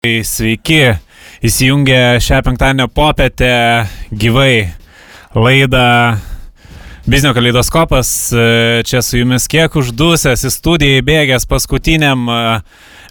[0.00, 0.96] Sveiki,
[1.44, 4.70] įsijungę šią penktadienio popietę gyvai
[5.34, 6.16] laidą
[7.04, 8.32] Biznio kaleidoskopas.
[8.88, 12.22] Čia su jumis kiek uždusęs į studiją įbėgęs paskutiniam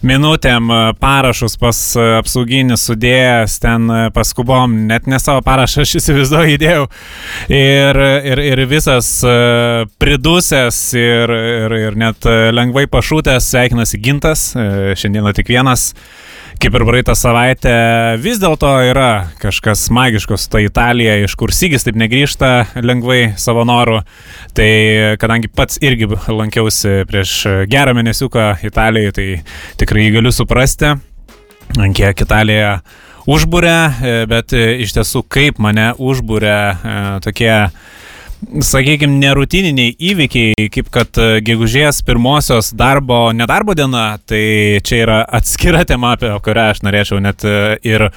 [0.02, 1.78] minutėm parašus pas
[2.18, 3.86] apsauginį sudėjęs ten
[4.16, 6.88] paskubom, net ne savo parašą aš įsivaizduoju įdėjau.
[7.54, 8.00] Ir,
[8.32, 9.12] ir, ir visas
[10.02, 11.34] pridusęs ir,
[11.68, 12.26] ir, ir net
[12.58, 15.92] lengvai pašūtęs sveikinasi gintas, šiandieną tik vienas
[16.60, 17.70] kaip ir praeitą savaitę,
[18.20, 22.50] vis dėlto yra kažkas magiško su ta Italija, iš kur Sygis taip negrįžta
[22.84, 24.02] lengvai savo norų.
[24.56, 24.68] Tai
[25.22, 27.32] kadangi pats irgi lankiausi prieš
[27.70, 29.28] gerą mėnesiuką Italijoje, tai
[29.80, 30.92] tikrai galiu suprasti,
[31.96, 32.74] kiek Italija
[33.30, 33.78] užbūrė,
[34.28, 36.58] bet iš tiesų kaip mane užbūrė
[37.24, 37.54] tokie
[38.64, 45.84] sakykime, nerutininiai įvykiai, kaip kad e, gegužės pirmosios darbo, nedarbo diena, tai čia yra atskira
[45.88, 48.08] tema, apie kurią aš norėčiau net e, ir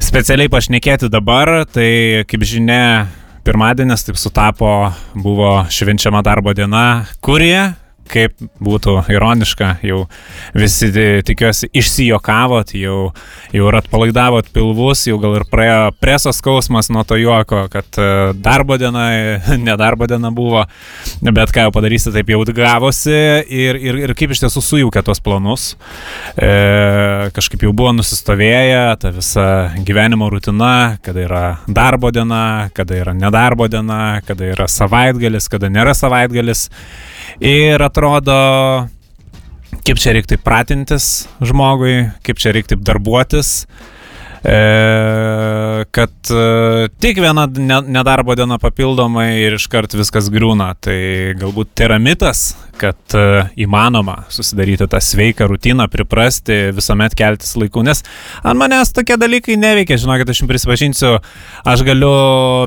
[0.00, 1.52] specialiai pašnekėti dabar.
[1.70, 1.90] Tai
[2.30, 3.08] kaip žinia,
[3.46, 7.70] pirmadienis taip sutapo, buvo švenčiama darbo diena, kurie
[8.10, 10.04] kaip būtų ironiška, jau
[10.56, 10.90] visi
[11.26, 12.98] tikiuosi išsijokavot, jau,
[13.54, 18.08] jau ir atpalaidavot pilvus, jau gal ir praėjo presos skausmas nuo to juoko, kad e,
[18.40, 19.06] darbo diena,
[19.68, 20.64] nedarbo diena buvo,
[21.22, 23.14] bet ką jau padarysi, taip jau gavosi
[23.46, 25.74] ir, ir, ir kaip iš tiesų sujaukė tos planus.
[26.34, 26.50] E,
[27.36, 29.46] kažkaip jau buvo nusistovėję ta visa
[29.86, 35.94] gyvenimo rutina, kada yra darbo diena, kada yra nedarbo diena, kada yra savaitgalis, kada nėra
[35.96, 36.68] savaitgalis.
[37.44, 38.36] Ir atrodo,
[39.86, 43.64] kaip čia reikia pratintis žmogui, kaip čia reikia darbuotis,
[44.44, 50.72] e, kad e, tik viena nedarbo diena papildomai ir iškart viskas griūna.
[50.80, 50.98] Tai
[51.40, 53.24] galbūt tai yra mitas, kad e,
[53.60, 58.00] įmanoma susidaryti tą sveiką rutiną, priprasti, visuomet keltis laiku, nes
[58.40, 61.12] ant manęs tokie dalykai neveikia, žinokit, aš jums prisipažinsiu,
[61.68, 62.14] aš galiu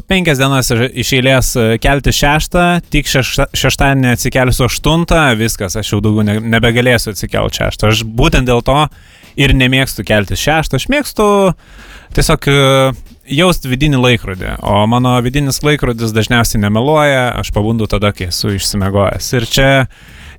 [0.09, 6.27] penkias dienas iš eilės kelti šeštą, tik šešta, šeštadienį atsikelsiu aštuntą, viskas, aš jau daugiau
[6.29, 7.93] ne, nebegalėsiu atsikelti šeštą.
[7.93, 8.77] Aš būtent dėl to
[9.39, 11.25] ir nemėgstu kelti šeštą, aš mėgstu
[12.13, 12.57] tiesiog e,
[13.39, 19.29] jaust vidinį laikrodį, o mano vidinis laikrodis dažniausiai nemeluoja, aš pabundu tada, kai esu išsimegojęs.
[19.39, 19.69] Ir čia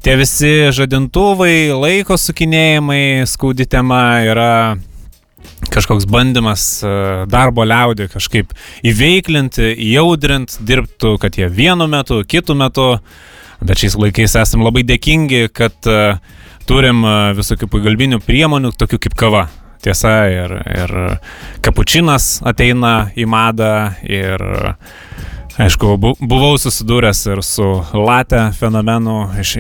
[0.05, 4.55] tie visi žadintuvai, laiko sukinėjimai, skaudi tema yra
[5.75, 6.95] kažkoks bandymas e,
[7.31, 8.53] darbo liaudį kažkaip
[8.87, 12.93] įveiklinti, įjaudrinti, dirbtų, kad jie vienu metu, kitu metu,
[13.65, 16.19] bet šiais laikais esame labai dėkingi, kad uh,
[16.69, 17.05] turim
[17.37, 19.45] visokių pagalbinių priemonių, tokių kaip kava.
[19.85, 20.93] Tiesa, ir, ir
[21.65, 23.75] kapučinas ateina į madą
[24.09, 24.41] ir
[25.55, 29.53] Aišku, buvau susidūręs ir su late fenomenu, iš,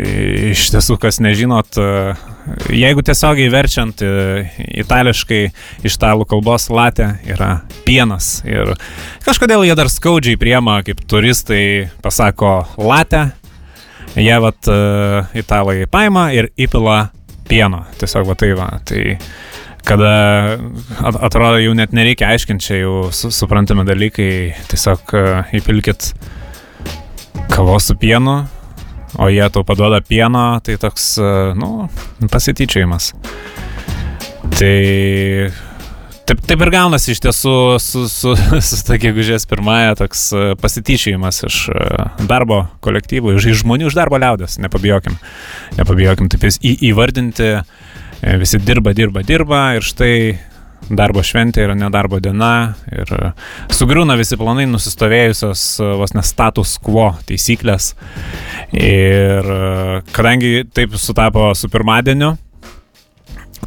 [0.50, 1.78] iš tiesų, kas nežinot,
[2.75, 4.03] jeigu tiesiogiai verčiant
[4.82, 5.38] itališkai
[5.87, 8.41] iš italų kalbos late yra pienas.
[8.43, 8.75] Ir
[9.22, 13.28] kažkodėl jie dar skaudžiai priema, kaip turistai pasako late,
[14.16, 17.08] jie vat uh, italai paima ir įpila
[17.48, 17.84] pieno.
[18.00, 18.69] Tiesiog va tai va.
[18.86, 19.02] Tai
[19.84, 20.12] kada
[21.02, 24.30] atrodo jau net nereikia aiškinti, čia jau su, suprantami dalykai,
[24.70, 26.12] tiesiog uh, įpilkit
[27.52, 28.38] kavos su pienu,
[29.20, 31.88] o jie tau paduoda pieno, tai toks, uh, nu,
[32.32, 33.12] pasityčiajimas.
[34.54, 34.75] Tai
[36.25, 37.55] Taip, taip ir gaunasi iš tiesų
[37.85, 41.89] su, su, su, su ta gegužės pirmąją toks e, pasityčiajimas iš e,
[42.31, 45.19] darbo kolektyvų, iš, iš žmonių, iš darbo liaudės, nepabijokim.
[45.77, 50.15] Nepabijokim taip į, įvardinti, e, visi dirba, dirba, dirba ir štai
[50.89, 53.12] darbo šventė yra nedarbo diena ir
[53.73, 55.67] sugriūna visi planai nusistovėjusios
[56.01, 57.93] vos ne status quo taisyklės.
[58.77, 59.49] Ir
[60.12, 62.35] kadangi taip sutapo su pirmadieniu,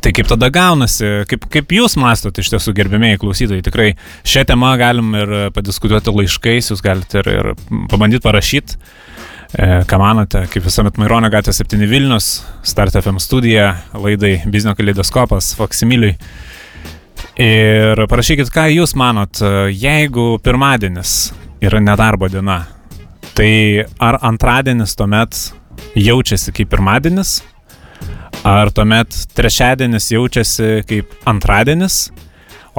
[0.01, 3.87] Tai kaip tada gaunasi, kaip, kaip jūs mastot iš tiesų gerbėmėjai klausytojai, tikrai
[4.27, 7.49] šią temą galim ir padiskutuoti laiškais, jūs galite ir, ir
[7.89, 8.77] pabandyti parašyti,
[9.57, 12.29] e, ką manote, kaip visuomet Maironio gatvė 7 Vilnius,
[12.67, 16.13] Start FM studija, laidai Biznio kaleidoskopas, Faksimiliui.
[17.41, 19.41] Ir parašykit, ką jūs manot,
[19.73, 21.17] jeigu pirmadienis
[21.61, 22.63] yra nedarbo diena,
[23.38, 25.38] tai ar antradienis tuomet
[25.97, 27.39] jaučiasi kaip pirmadienis,
[28.47, 32.05] Ar tuomet trečiadienis jaučiasi kaip antradienis?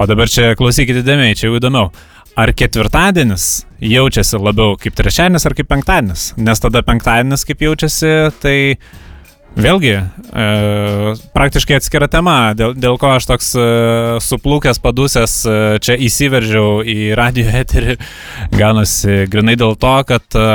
[0.00, 1.90] O dabar čia klausykite dėmiai, čia jau įdomiau.
[2.38, 6.30] Ar ketvirtadienis jaučiasi labiau kaip trečiadienis ar kaip penktadienis?
[6.40, 8.54] Nes tada penktadienis kaip jaučiasi, tai
[9.60, 10.46] vėlgi e,
[11.36, 13.68] praktiškai atskira tema, dėl, dėl ko aš toks e,
[14.24, 17.98] suplūkęs, padusęs e, čia įsiveržiau į radio eterį.
[18.56, 20.48] Gaunasi grinai dėl to, kad e,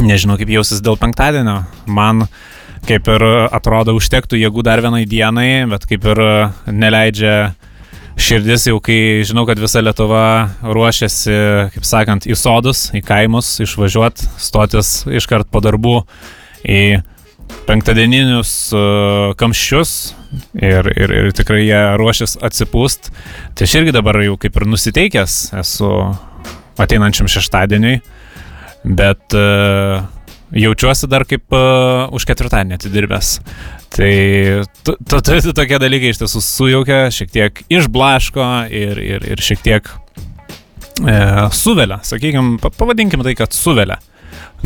[0.00, 1.60] nežinau kaip jausis dėl penktadienio.
[1.84, 2.24] Man
[2.88, 6.20] kaip ir atrodo užtektų jėgų dar vienai dienai, bet kaip ir
[6.68, 7.54] neleidžia
[8.20, 10.26] širdis jau, kai žinau, kad visa Lietuva
[10.62, 11.34] ruošiasi,
[11.74, 15.96] kaip sakant, į sodus, į kaimus, išvažiuoti, stotis iškart po darbų
[16.64, 17.02] į
[17.68, 19.94] penktadieninius uh, kamščius
[20.58, 23.10] ir, ir, ir tikrai jie ruošis atsipūst.
[23.54, 25.90] Tai aš irgi dabar jau kaip ir nusiteikęs esu
[26.80, 27.98] ateinančiam šeštadieniui,
[28.98, 30.04] bet uh,
[30.52, 33.38] jaučiuosi dar kaip uh, už ketvirtadienį atidirbęs.
[33.94, 34.14] Tai
[34.82, 39.60] to, to, to, tokie dalykai iš tiesų sujaukia, šiek tiek išblaško ir, ir, ir šiek
[39.62, 39.90] tiek
[40.98, 41.18] e,
[41.54, 44.00] suvelia, sakykime, pavadinkime tai, kad suvelia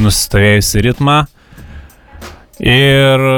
[0.01, 1.19] nusistovėjusi ritmą.
[2.65, 3.37] Ir e,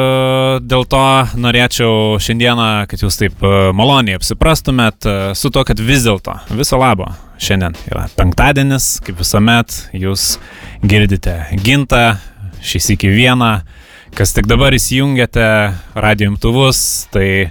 [0.62, 1.02] dėl to
[1.42, 7.10] norėčiau šiandieną, kad jūs taip e, maloniai apsiprastumėt su to, kad vis dėlto viso labo
[7.42, 10.36] šiandien yra penktadienis, kaip visuomet jūs
[10.86, 12.20] girdite gintą,
[12.64, 13.50] šį iki vieną,
[14.16, 15.46] kas tik dabar įsijungiate
[15.94, 16.82] radio imtuvus,
[17.14, 17.50] tai e,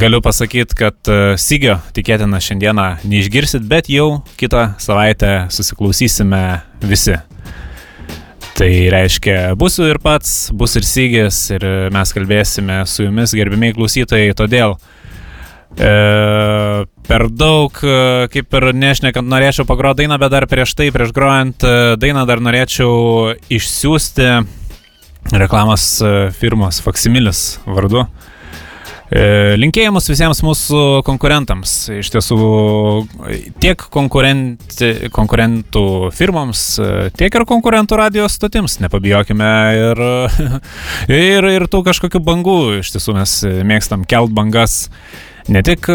[0.00, 6.44] galiu pasakyti, kad e, Sigio tikėtina šiandieną neišgirsit, bet jau kitą savaitę susiklausysime
[6.84, 7.18] visi.
[8.60, 14.34] Tai reiškia, būsiu ir pats, bus ir Sygis ir mes kalbėsime su jumis, gerbimiai klausytojai,
[14.36, 14.76] todėl
[15.76, 21.14] e, per daug, e, kaip ir nešnekant, norėčiau pagroti dainą, bet dar prieš tai, prieš
[21.16, 24.30] grojant e, dainą dar norėčiau išsiųsti
[25.32, 28.06] reklamos e, firmos Faksimilis vardu.
[29.10, 31.72] E, linkėjimus visiems mūsų konkurentams.
[31.98, 32.36] Iš tiesų,
[33.62, 35.84] tiek konkurentų
[36.14, 36.62] firmoms,
[37.18, 38.78] tiek ir konkurentų radijos stotims.
[38.84, 39.50] Nepabijokime
[39.80, 40.04] ir,
[41.34, 42.60] ir, ir tų kažkokių bangų.
[42.84, 43.34] Iš tiesų, mes
[43.66, 44.84] mėgstam kelt bangas
[45.48, 45.92] ne tik e,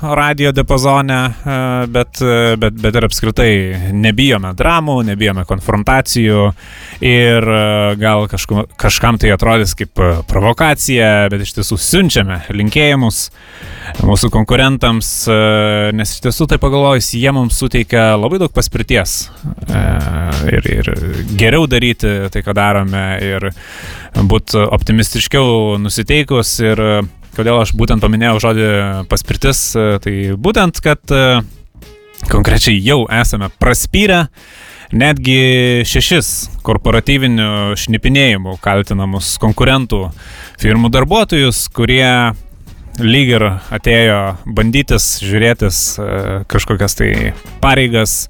[0.00, 3.52] radio diapazone, e, bet, e, bet, bet ir apskritai
[3.94, 6.50] nebijome dramų, nebijome konfrontacijų
[7.04, 7.46] ir
[8.00, 13.22] gal kažku, kažkam tai atrodys kaip provokacija, bet iš tiesų siunčiame linkėjimus
[14.04, 15.08] mūsų konkurentams,
[15.96, 19.16] nes iš tiesų tai pagalvojus, jie mums suteikia labai daug paspirties
[20.50, 20.92] ir, ir
[21.40, 23.48] geriau daryti tai, ką darome ir
[24.20, 26.84] būti optimistiškiau nusiteikus ir
[27.40, 28.68] kodėl aš būtent paminėjau žodį
[29.08, 31.40] paspirtis, e, tai būtent, kad e,
[32.28, 34.26] konkrečiai jau esame praspyrę
[34.90, 40.08] netgi šešis korporatyvinių šnipinėjimų kaltinamus konkurentų
[40.60, 42.34] firmų darbuotojus, kurie
[43.00, 46.08] lyg ir atėjo bandytis žiūrėtis e,
[46.50, 47.12] kažkokias tai
[47.62, 48.24] pareigas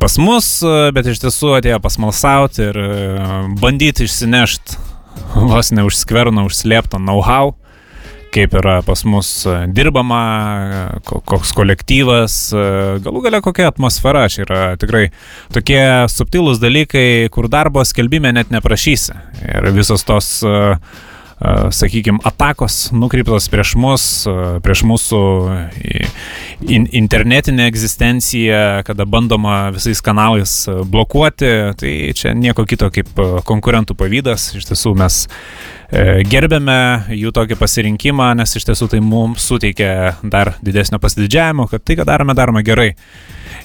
[0.00, 0.46] pas mus,
[0.96, 2.78] bet iš tiesų atėjo pasmalsauti ir
[3.60, 4.78] bandyti išsinešti
[5.50, 7.52] vos ne užskverno, užslėptą know-how
[8.34, 10.20] kaip yra pas mus e, dirbama,
[11.08, 12.64] koks kolektyvas, e,
[13.04, 14.26] galų galia kokia atmosfera.
[14.32, 15.08] Čia yra tikrai
[15.54, 15.82] tokie
[16.12, 19.16] subtilūs dalykai, kur darbo skelbime net neprašysi.
[19.48, 20.32] Ir visos tos
[21.70, 24.04] sakykime, atakos nukreiptos prieš mus,
[24.64, 25.20] prieš mūsų
[26.98, 33.14] internetinę egzistenciją, kada bandoma visais kanalais blokuoti, tai čia nieko kito kaip
[33.46, 34.50] konkurentų pavydas.
[34.58, 40.54] Iš tiesų mes e, gerbėme jų tokį pasirinkimą, nes iš tiesų tai mums suteikia dar
[40.64, 42.90] didesnio pasididžiavimo, kad tai, ką darome, darome gerai.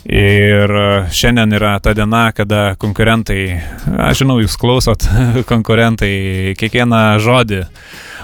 [0.04, 0.72] Ir
[1.16, 3.60] šiandien yra ta diena, kada konkurentai,
[4.08, 5.04] aš žinau, jūs klausot,
[5.52, 7.64] konkurentai kiekvieną žodį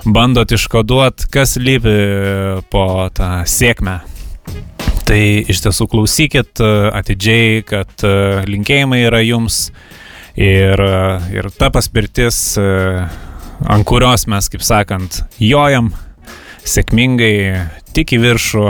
[0.08, 1.96] bandot iškoduoti, kas lypi
[2.72, 2.86] po
[3.16, 4.00] tą sėkmę.
[5.10, 6.62] Tai iš tiesų klausykit
[6.96, 8.04] atidžiai, kad
[8.48, 9.70] linkėjimai yra jums
[10.40, 10.84] ir,
[11.34, 12.60] ir ta paspirtis,
[13.68, 15.92] ant kurios mes, kaip sakant, jojam
[16.68, 17.34] sėkmingai
[17.96, 18.66] tik į viršų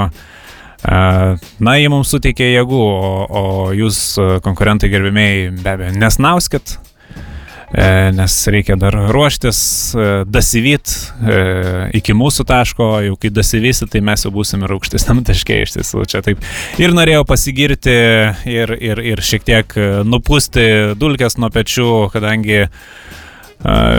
[0.79, 3.41] Na, jie mums suteikė jėgų, o, o
[3.75, 3.98] jūs,
[4.46, 6.77] konkurentai gerbėmiai, be abejo, nesnauskit,
[8.15, 9.60] nes reikia dar ruoštis,
[10.25, 10.93] dasyvyt
[12.00, 16.08] iki mūsų taško, jau kai dasyvysi, tai mes jau būsim ir aukštesniam taškė iš tiesų.
[16.10, 16.48] Čia taip
[16.79, 18.00] ir norėjau pasigirti
[18.48, 23.27] ir, ir, ir šiek tiek nupūsti dulkes nuo pečių, kadangi uh,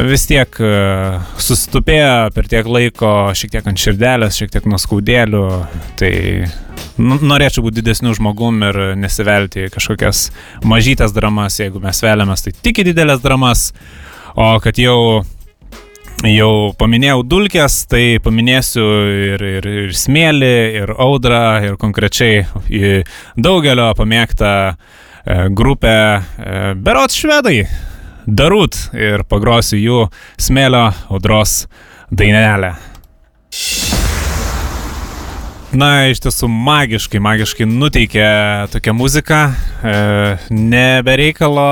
[0.09, 0.61] vis tiek
[1.37, 5.47] susitupėjo per tiek laiko, šiek tiek ant širdelės, šiek tiek nuskaudėlių,
[6.01, 6.13] tai
[7.01, 10.31] norėčiau būti didesniu žmogum ir nesivelti į kažkokias
[10.65, 13.71] mažytas dramas, jeigu mes veliamės, tai tik į didelės dramas,
[14.37, 14.97] o kad jau
[16.21, 22.43] Jau paminėjau dulkės, tai paminėsiu ir, ir, ir smėlį, ir audrą, ir konkrečiai
[23.41, 24.51] daugelio pamėgtą
[25.57, 25.95] grupę
[26.77, 27.63] Berots švedai.
[28.31, 30.05] Darut ir pagrosiu jų
[30.39, 31.65] smėlio audros
[32.15, 32.77] dainelę.
[35.75, 38.29] Na, iš tiesų magiškai, magiškai nuteikė
[38.71, 39.41] tokia muzika.
[39.83, 39.95] E,
[40.55, 41.67] nebereikalo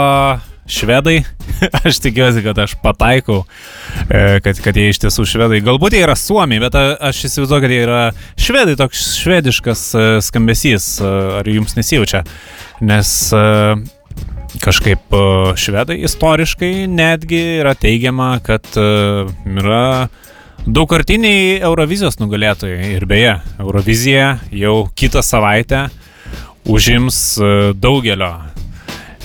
[0.67, 1.21] švedai.
[1.87, 3.45] aš tikiuosi, kad aš pataikau,
[4.11, 5.62] e, kad, kad jie iš tiesų švedai.
[5.67, 8.03] Galbūt jie yra suomiai, bet aš įsivaizduoju, kad jie yra
[8.35, 10.97] švedai, toks švediškas e, skambesys.
[10.99, 12.25] E, ar jums nesijaučia?
[12.87, 13.15] Nes
[14.62, 15.15] kažkaip
[15.59, 20.09] švedai istoriškai netgi yra teigiama, kad yra
[20.67, 22.93] daugkartiniai Eurovizijos nugalėtojai.
[22.99, 25.87] Ir beje, Eurovizija jau kitą savaitę
[26.69, 27.38] užims
[27.81, 28.35] daugelio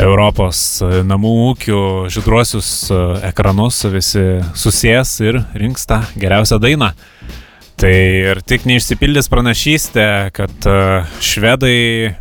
[0.01, 1.79] Europos e, namų ūkių
[2.13, 2.99] žydruosius e,
[3.29, 4.23] ekranus visi
[4.57, 6.93] susės ir rinks tą geriausią dainą.
[7.83, 10.75] Tai ir tik neišsipildys pranašystė, kad e,
[11.19, 12.13] švedai,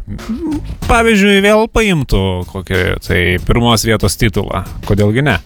[0.89, 4.65] pavyzdžiui, vėl paimtų kokį tai pirmos vietos titulą.
[4.89, 5.37] Kodėlgi ne?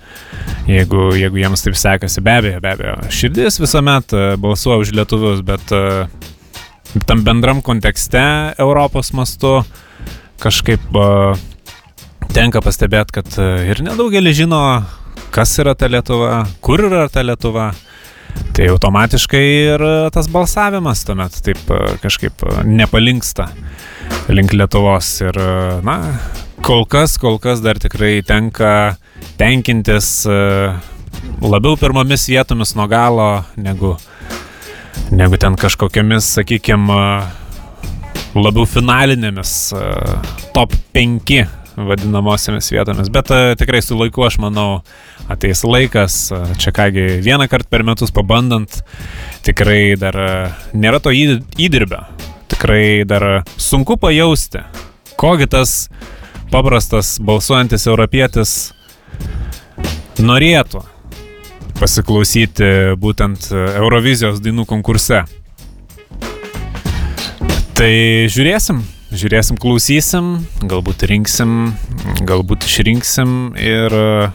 [0.73, 2.95] Jeigu, jeigu jiems taip sekasi, be abejo, be abejo.
[3.13, 5.77] Širdis visuomet balsuoja už lietuvius, bet
[7.05, 8.25] tam bendram kontekste
[8.57, 9.59] Europos mastu
[10.41, 10.97] kažkaip
[12.33, 14.63] tenka pastebėti, kad e, ir nedaugelis žino,
[15.35, 17.75] kas yra ta Lietuva, kur yra ta Lietuva.
[18.57, 23.49] Tai automatiškai ir tas balsavimas tuomet taip e, kažkaip e, nepalinksta
[24.33, 25.11] link Lietuvos.
[25.27, 25.39] Ir,
[25.85, 25.97] na,
[26.65, 28.97] kol kas, kol kas dar tikrai tenka
[29.37, 30.27] tenkintis
[31.43, 33.29] labiau pirmomis vietomis nuo galo,
[33.61, 33.95] negu,
[35.11, 36.99] negu ten kažkokiamis, sakykime,
[38.37, 39.53] labiau finalinėmis
[40.57, 43.11] top 5 vadinamosiamis vietomis.
[43.13, 44.81] Bet uh, tikrai su laiku, aš manau,
[45.33, 48.81] ateis laikas, uh, čia kągi vieną kartą per metus pabandant,
[49.47, 52.03] tikrai dar uh, nėra to įdirbio.
[52.53, 54.63] Tikrai dar sunku pajausti,
[55.21, 55.87] kogi tas
[56.53, 58.53] paprastas balsuojantis europietis
[60.23, 60.81] norėtų
[61.77, 65.25] pasiklausyti būtent Eurovizijos dainų konkurse.
[67.77, 67.91] Tai
[68.33, 68.81] žiūrėsim,
[69.19, 70.27] žiūrėsim, klausysim,
[70.69, 71.53] galbūt rinksim,
[72.29, 74.29] galbūt išrinksim ir e,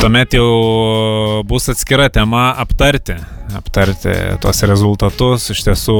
[0.00, 3.16] tuomet jau bus atskira tema aptarti,
[3.58, 5.50] aptarti tos rezultatus.
[5.54, 5.98] Iš tiesų,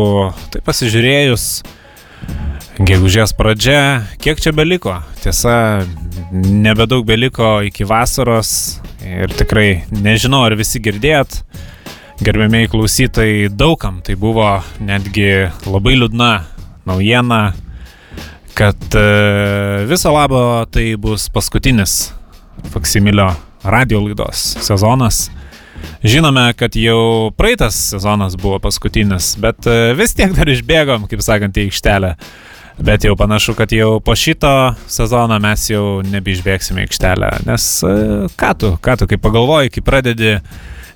[0.55, 1.47] tai pasižiūrėjus,
[2.81, 3.83] gegužės pradžia,
[4.23, 5.01] kiek čia beliko?
[5.25, 5.87] Tiesa,
[6.33, 11.43] nebedaug beliko iki vasaros ir tikrai nežinau, ar visi girdėt
[12.21, 16.31] gerbėmiai klausytojai, daugam tai buvo netgi labai liūdna
[16.91, 17.43] naujiena,
[18.55, 22.13] kad e, viso labo tai bus paskutinis
[22.71, 23.31] Faksimilio
[23.63, 25.31] radio laidos sezonas.
[26.05, 31.57] Žinome, kad jau praeitas sezonas buvo paskutinis, bet e, vis tiek dar išbėgom, kaip sakant,
[31.57, 32.15] į aikštelę.
[32.85, 34.53] Bet jau panašu, kad jau po šito
[34.89, 37.33] sezono mes jau nebeišbėgsime aikštelę.
[37.49, 37.97] Nes e,
[38.41, 40.37] ką tu, ką tu, kai pagalvoji, kai pradedi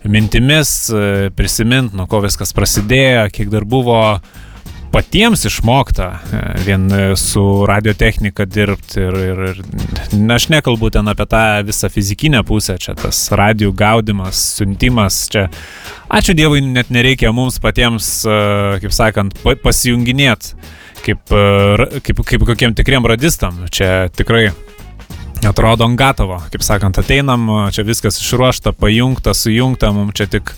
[0.04, 0.92] mintimis
[1.32, 4.00] prisiminti, nuo ko viskas prasidėjo, kiek dar buvo
[4.94, 11.26] patiems išmokta e, vien e, su radiotechnika dirbti ir, ir, ir aš nekalbu ten apie
[11.30, 15.48] tą visą fizikinę pusę, čia tas radijų gaudimas, siuntimas, čia
[16.14, 18.38] ačiū Dievui net nereikia mums patiems, e,
[18.84, 20.54] kaip sakant, pasijunginėti
[21.04, 21.34] kaip,
[22.06, 24.46] kaip, kaip kokiem tikriem radistam, čia tikrai
[25.48, 30.52] atrodo ant gatavo, kaip sakant, ateinam, čia viskas išruošta, pajungta, sujungta, mums čia tik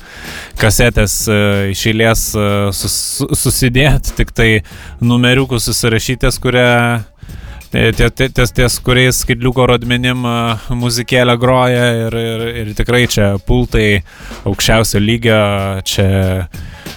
[0.61, 1.39] kasetės e,
[1.73, 2.97] iš eilės e, sus,
[3.41, 4.49] susidėti, tik tai
[5.01, 6.69] numeriukus susirašytės, kurie
[7.73, 10.39] ties, ties kuriais skaitliuko rodmenim e,
[10.79, 14.03] muzikėlę groja ir, ir, ir tikrai čia pultai
[14.49, 15.43] aukščiausio lygio,
[15.89, 16.09] čia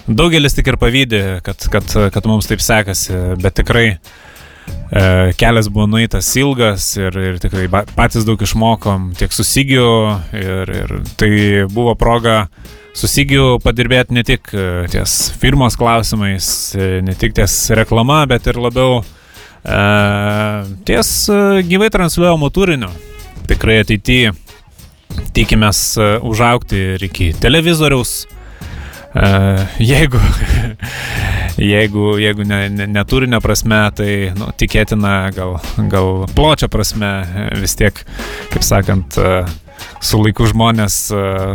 [0.07, 4.28] daugelis tik ir pavydė, kad, kad, kad mums taip sekasi, bet tikrai E,
[5.37, 9.85] kelias buvo nueitas ilgas ir, ir tikrai patys daug išmokom, tiek susigiu
[10.33, 11.31] ir, ir tai
[11.69, 12.47] buvo proga
[12.97, 18.59] susigiu padirbėti ne tik e, ties firmos klausimais, e, ne tik ties reklama, bet ir
[18.61, 19.79] labiau e,
[20.89, 21.13] ties
[21.69, 22.91] gyvai transliuojamo turinio.
[23.49, 24.33] Tikrai ateityje
[25.35, 25.81] tikimės
[26.25, 28.23] užaukti ir iki televizoriaus,
[29.79, 30.19] jeigu,
[31.73, 35.57] jeigu, jeigu ne, ne, neturinio prasme, tai nu, tikėtina gal,
[35.91, 37.13] gal pločio prasme
[37.61, 38.03] vis tiek,
[38.53, 39.49] kaip sakant, uh,
[40.03, 40.97] su laiku žmonės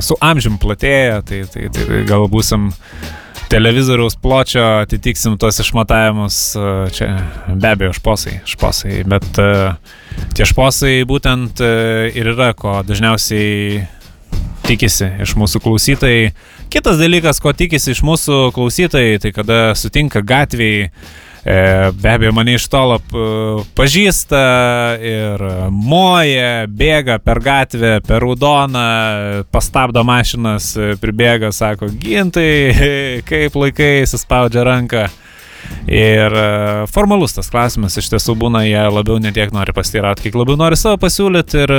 [0.05, 2.71] su amžium platėja, tai, tai, tai, tai gal būsim
[3.53, 6.39] televizoriaus pločio, atitiksim tuos išmatavimus,
[6.97, 7.11] čia
[7.53, 9.29] be abejo šposai, šposai, bet
[10.35, 13.85] tie šposai būtent ir yra, ko dažniausiai
[14.65, 16.33] tikisi iš mūsų klausytojai.
[16.73, 20.91] Kitas dalykas, ko tikisi iš mūsų klausytojai, tai kada sutinka gatvėje,
[21.45, 22.97] be abejo mane iš tolo
[23.77, 24.45] pažįsta
[25.05, 28.87] ir moja, bėga per gatvę, per raudoną,
[29.53, 32.49] pastabdo mašinas, pribėga, sako, gintai,
[33.29, 35.05] kaip laikai, suspaudžia ranką.
[35.89, 36.49] Ir e,
[36.93, 40.99] formalus tas klausimas iš tiesų būna, jie labiau netiek nori pasiteirauti, kiek labiau nori savo
[41.01, 41.65] pasiūlyti.
[41.65, 41.75] Ir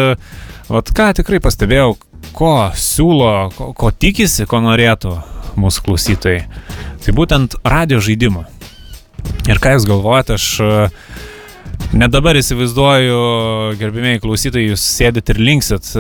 [0.70, 1.96] vat, ką tikrai pastebėjau,
[2.34, 5.13] ko siūlo, ko, ko tikisi, ko norėtų
[5.60, 6.44] mūsų klausytojai.
[7.05, 8.44] Tai būtent radio žaidimų.
[9.50, 10.50] Ir ką jūs galvojate, aš
[11.96, 13.17] Net dabar įsivaizduoju,
[13.79, 15.91] gerbimiai klausytojai, jūs sėdit ir linksit,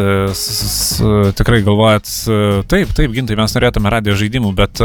[1.39, 2.09] tikrai galvojat,
[2.71, 4.81] taip, taip, gintai, mes norėtume radio žaidimų, bet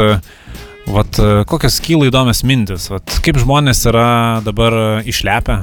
[0.89, 1.19] vat,
[1.49, 5.59] kokios kyla įdomios mintis, vat, kaip žmonės yra dabar išlepę,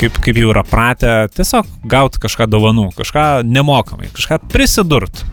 [0.00, 5.24] kaip, kaip jau yra pratę tiesiog gauti kažką dovanų, kažką nemokamai, kažką prisidurt.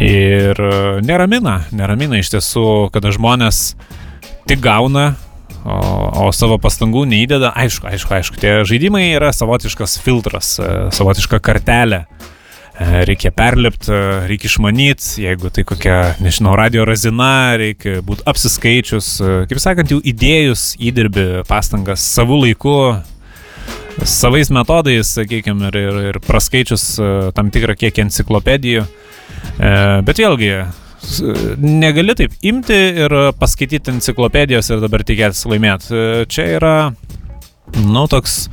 [0.00, 0.56] Ir
[1.04, 2.64] neramina, neramina iš tiesų,
[2.94, 3.74] kada žmonės
[4.48, 5.12] tik gauna
[5.64, 7.52] o, o savo pastangų neįdeda.
[7.58, 12.04] Aišku, aišku, aišku, tie žaidimai yra savotiškas filtras, e, savotiška kartelė.
[12.82, 19.14] E, reikia perlipti, e, reikia išmanyti, jeigu tai kokia, nežinau, radio razina, reikia būti apsiskaičius,
[19.50, 22.76] kaip sakant, jau įdėjus įdirbi pastangas savų laiku,
[24.08, 26.86] savais metodais, sakykime, ir, ir, ir praskaičius
[27.36, 28.86] tam tikrą kiekį enciklopedijų.
[30.08, 30.50] Bet vėlgi,
[31.60, 36.02] negali taip imti ir paskaityti enciklopedijos ir dabar tikėtis laimėti.
[36.32, 36.76] Čia yra,
[37.84, 38.46] nu, toks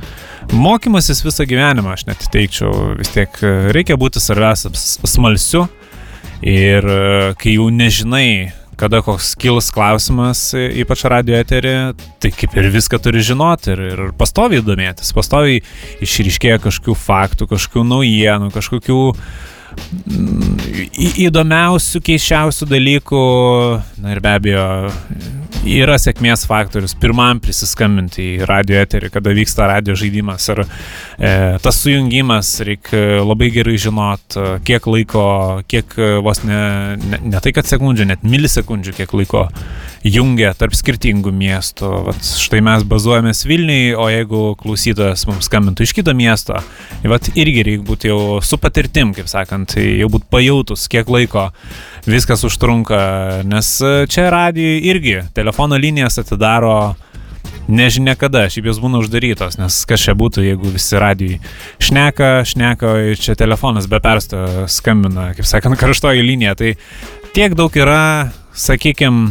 [0.52, 3.36] mokymasis visą gyvenimą, aš net teikčiau, vis tiek
[3.74, 5.66] reikia būti svarbiausia smalsiu.
[6.40, 6.86] Ir
[7.36, 11.74] kai jau nežinai, kada koks kils klausimas, ypač radio eterį,
[12.22, 15.60] tai kaip ir viską turi žinoti ir, ir pastoviai domėtis, pastoviai
[16.00, 19.24] išryškėja kažkokių faktų, kažkokių naujienų, kažkokių uh,
[21.20, 23.22] įdomiausių, keiščiausių dalykų,
[24.02, 24.64] na ir be abejo,
[25.66, 30.48] yra sėkmės faktorius pirmam prisiskambinti į radio eterį, kada vyksta radio žaidimas.
[30.52, 35.24] Ir e, tas sujungimas reikia labai gerai žinot, kiek laiko,
[35.70, 36.60] kiek vos ne,
[37.00, 39.46] ne, ne tai kad sekundžių, net milisekundžių, kiek laiko
[40.06, 41.90] jungia tarp skirtingų miestų.
[42.08, 46.56] Vat štai mes bazuojamės Vilniui, o jeigu klausytojas mums skambintų iš kito miesto,
[47.02, 51.10] tai vat irgi reikia būti jau su patirtim, kaip sakant, tai jau būti pajautus, kiek
[51.12, 51.50] laiko
[52.06, 53.00] viskas užtrunka,
[53.48, 53.76] nes
[54.08, 56.94] čia radijai irgi telefono linijas atidaro
[57.70, 61.38] nežinia kada, šiaip jos būna uždarytos, nes kas čia būtų, jeigu visi radijai
[61.82, 66.56] šneka, šneka, čia telefonas be persto skambina, kaip sakant, karštoji linija.
[66.58, 66.74] Tai
[67.36, 69.30] tiek daug yra, sakykime,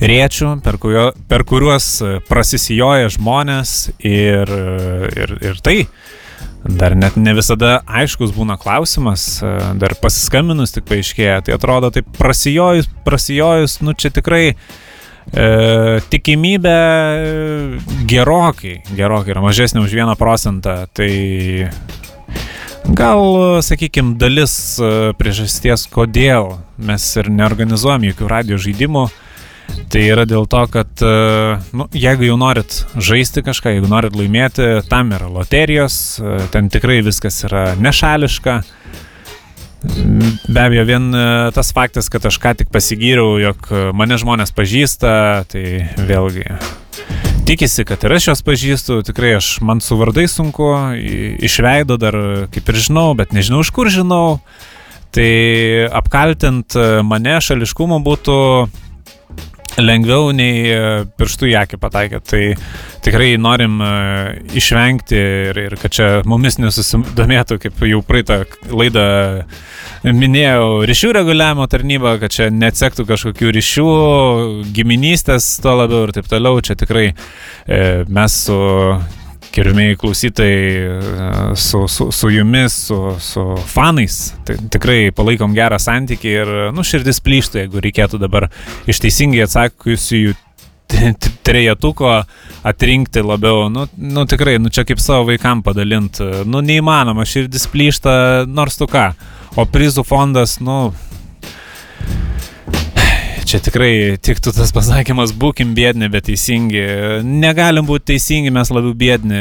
[0.00, 1.88] rėčių, per, kurio, per kuriuos
[2.28, 4.52] prasisijoja žmonės ir,
[5.10, 5.76] ir, ir tai
[6.64, 9.40] dar net ne visada aiškus būna klausimas,
[9.80, 14.56] dar pasiskambinus tik paaiškėja, tai atrodo taip prasijojus, prasijojus, nu čia tikrai e,
[16.12, 16.76] tikimybė
[18.10, 21.70] gerokai, gerokai yra mažesnė už vieną procentą, tai
[22.84, 24.54] gal, sakykime, dalis
[25.20, 29.08] priežasties, kodėl mes ir neorganizuojam jokių radio žaidimų,
[29.90, 31.14] Tai yra dėl to, kad e,
[31.74, 37.00] nu, jeigu jau norit žaisti kažką, jeigu norit laimėti, tam yra loterijos, e, ten tikrai
[37.02, 38.60] viskas yra nešališka.
[39.82, 41.24] Be abejo, vien e,
[41.56, 43.66] tas faktas, kad aš ką tik pasigyriau, jog
[43.98, 45.14] mane žmonės pažįsta,
[45.50, 45.64] tai
[45.98, 46.46] vėlgi
[47.50, 50.68] tikisi, kad ir aš juos pažįstu, tikrai aš man su vardai sunku,
[51.42, 52.14] išveido dar
[52.54, 54.38] kaip ir žinau, bet nežinau, iš kur žinau.
[55.10, 55.32] Tai
[55.98, 58.38] apkaltint mane šališkumo būtų
[59.78, 60.80] lengviau nei e,
[61.18, 62.20] pirštų į akį pataikė.
[62.26, 62.42] Tai
[63.04, 63.90] tikrai norim e,
[64.58, 69.06] išvengti ir, ir kad čia mumis nesusidomėtų, kaip jau praeitą laidą
[70.04, 73.88] minėjau, ryšių reguliavimo tarnybą, kad čia neatsektų kažkokių ryšių,
[74.76, 76.62] giminystės, to labiau ir taip toliau.
[76.64, 78.60] Čia tikrai e, mes su
[79.54, 84.20] gerbėjai klausytojai, su, su, su jumis, su, su fanais.
[84.46, 88.48] Tai tikrai palaikom gerą santykį ir, nu, širdis plyštų, jeigu reikėtų dabar
[88.90, 90.36] iš teisingai atsakiusių jų
[91.46, 92.22] trejetuko
[92.66, 98.14] atrinkti labiau, nu, nu tikrai, nu čia kaip savo vaikam padalinti, nu neįmanoma, širdis plyšta
[98.50, 99.10] nors tu ką,
[99.58, 100.90] o prizų fondas, nu,
[103.50, 106.82] čia tikrai tiktų tas pasakymas, būkim bėdni, bet teisingi.
[107.26, 109.40] Negalim būti teisingi, mes labiau bėdni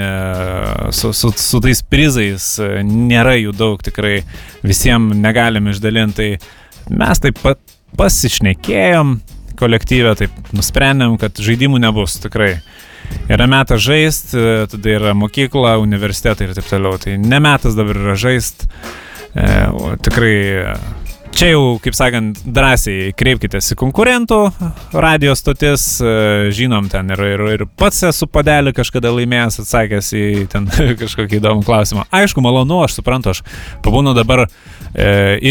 [0.95, 2.47] su, su, su tais prizais,
[2.85, 4.23] nėra jų daug tikrai,
[4.65, 6.39] visiems negalim išdalinti.
[6.39, 7.61] Tai mes taip pat
[7.99, 9.19] pasišnekėjom
[9.59, 12.55] kolektyvę, taip nusprendėm, kad žaidimų nebus tikrai.
[13.29, 14.41] Yra metas žaisti,
[14.71, 16.97] tada yra mokykla, universitetai ir taip toliau.
[17.01, 18.69] Tai ne metas dabar yra žaisti.
[19.37, 19.47] E,
[20.05, 20.33] tikrai
[21.35, 24.39] Čia jau, kaip sakant, drąsiai kreipkitės į konkurentų
[24.97, 30.25] radio stotis, e, žinom ten ir, ir, ir pats esu padelį kažkada laimėjęs atsakęs į
[30.51, 30.67] ten
[31.01, 32.07] kažkokį įdomų klausimą.
[32.19, 33.43] Aišku, malonu, aš suprantu, aš
[33.85, 34.49] pabūnu dabar e,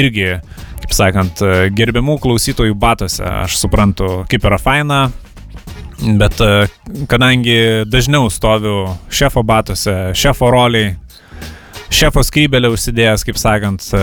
[0.01, 0.35] irgi,
[0.83, 1.47] kaip sakant,
[1.79, 5.07] gerbiamų klausytojų batose, aš suprantu, kaip yra faina
[5.99, 6.67] Bet e,
[7.11, 10.93] kadangi dažniau stoviu šefo batuose, šefo roliai,
[11.94, 14.01] šefo skrybelę užsidėjęs, kaip sakant, e,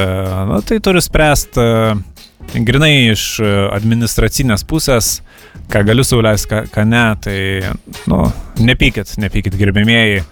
[0.51, 3.25] na, tai turiu spręsti e, grinai iš
[3.73, 5.19] administracinės pusės,
[5.71, 7.37] ką galiu sauliaisti, ką, ką ne, tai,
[8.11, 8.23] nu,
[8.61, 10.23] nepykit, nepykit gerbėmieji,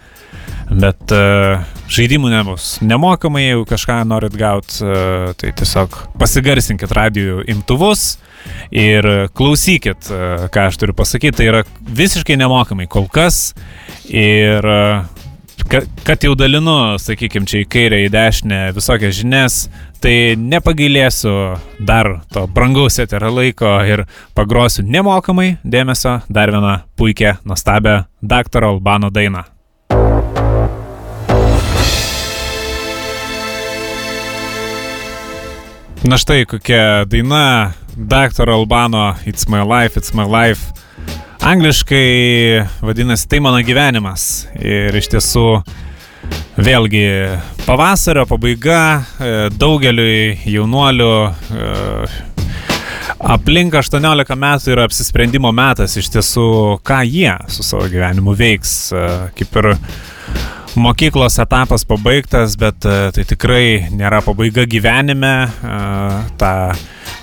[0.74, 2.68] bet uh, žaidimų nebus.
[2.86, 8.14] Nemokamai, jeigu kažką norit gauti, uh, tai tiesiog pasigarsinkit radijų imtuvus,
[8.74, 9.06] ir
[9.38, 10.22] klausykit, e,
[10.54, 11.64] ką aš turiu pasakyti, tai yra
[12.00, 13.54] visiškai nemokamai kol kas
[14.10, 14.80] ir e,
[15.70, 19.58] kad jau dalinu, sakykime, čia į kairę, į dešinę visokias žinias,
[20.04, 21.34] tai nepagailėsiu
[21.80, 24.06] dar to brangaus eterio laiko ir
[24.38, 29.44] pagrosiu nemokamai dėmesio dar vieną puikią, nuostabią daktaro Albano dainą.
[36.04, 38.50] Na štai kokia daina Dr.
[38.50, 40.74] Albano It's My Life, It's My Life.
[41.44, 44.46] Angliškai vadinasi Tai mano gyvenimas.
[44.64, 45.44] Ir iš tiesų
[46.56, 47.02] vėlgi
[47.66, 48.78] pavasario pabaiga
[49.20, 51.68] e, daugeliui jaunuolių e,
[53.36, 56.48] aplink 18 metų yra apsisprendimo metas iš tiesų,
[56.80, 58.74] ką jie su savo gyvenimu veiks.
[58.96, 59.74] E, kaip ir
[60.80, 65.36] mokyklos etapas pabaigtas, bet tai tikrai nėra pabaiga gyvenime.
[66.40, 66.54] Ta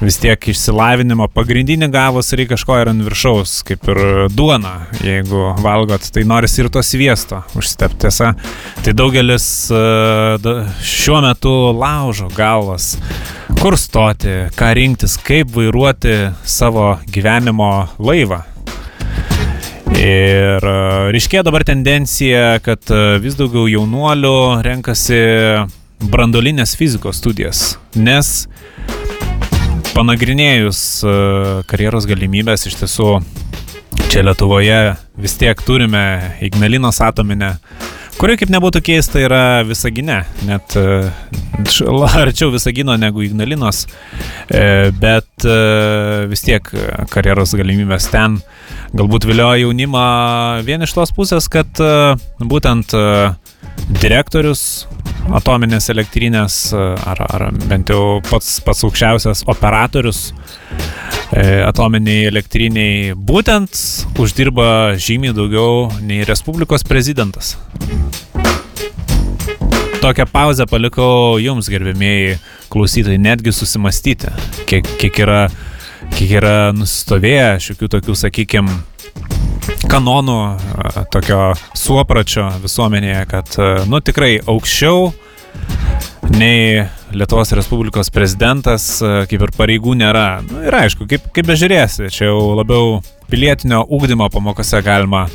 [0.01, 4.01] vis tiek išsilavinimo pagrindinį gavus reikia kažko ir ant viršaus, kaip ir
[4.33, 4.87] duona.
[5.05, 8.01] Jeigu valgot, tai norisi ir to sviesto užstepti.
[8.01, 8.31] Tiesa,
[8.81, 9.81] tai daugelis e,
[10.87, 12.95] šiuo metu laužo galvas,
[13.61, 16.17] kur stoti, ką rinktis, kaip vairuoti
[16.49, 18.41] savo gyvenimo laivą.
[20.01, 20.79] Ir e,
[21.13, 24.35] ryškėja dabar tendencija, kad e, vis daugiau jaunuolių
[24.65, 25.21] renkasi
[26.09, 28.49] brandolinės fizikos studijas, nes
[29.95, 31.13] panagrinėjus e,
[31.71, 33.09] karjeros galimybės iš tiesų
[34.11, 34.79] čia Lietuvoje
[35.21, 36.03] vis tiek turime
[36.45, 37.53] Ignalinos atominę,
[38.19, 40.85] kuri kaip nebūtų keista yra Visagine, net e,
[42.23, 43.85] arčiau Visagino negu Ignalinos,
[44.51, 45.49] e, bet
[46.31, 46.71] vis tiek
[47.13, 48.39] karjeros galimybės ten
[48.97, 50.07] galbūt vilioja jaunimą
[50.67, 51.83] vien iš tos pusės, kad
[52.41, 52.95] būtent
[54.03, 54.65] direktorius
[55.37, 60.31] atominės elektrinės ar, ar bent jau pats, pats aukščiausias operatorius
[61.33, 63.81] e, atominiai elektriniai būtent
[64.21, 67.57] uždirba žymiai daugiau nei Respublikos prezidentas.
[70.01, 72.39] Tokią pauzę palikau jums, gerbėmėjai
[72.73, 74.31] klausytojai, netgi susimastyti,
[74.71, 75.43] kiek, kiek, yra,
[76.17, 78.79] kiek yra nusistovėję šiokių tokių, sakykime,
[79.91, 80.39] kanonų,
[81.13, 81.41] tokio
[81.77, 83.59] suopračio visuomenėje, kad,
[83.91, 85.11] nu, tikrai aukščiau
[86.37, 90.27] nei Lietuvos Respublikos prezidentas, kaip ir pareigų nėra.
[90.47, 95.27] Nu, ir aišku, kaip, kaip bežiūrėsi, čia jau labiau pilietinio ūkdymo pamokose galima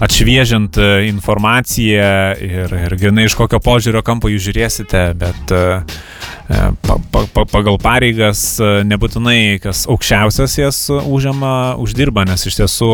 [0.00, 2.10] atšviežint informaciją
[2.46, 8.44] ir, ir grinai iš kokio požiūrio kampo jūs žiūrėsite, bet pa, pa, pa, pagal pareigas
[8.86, 12.92] nebūtinai kas aukščiausias jas užima, uždirba, nes iš tiesų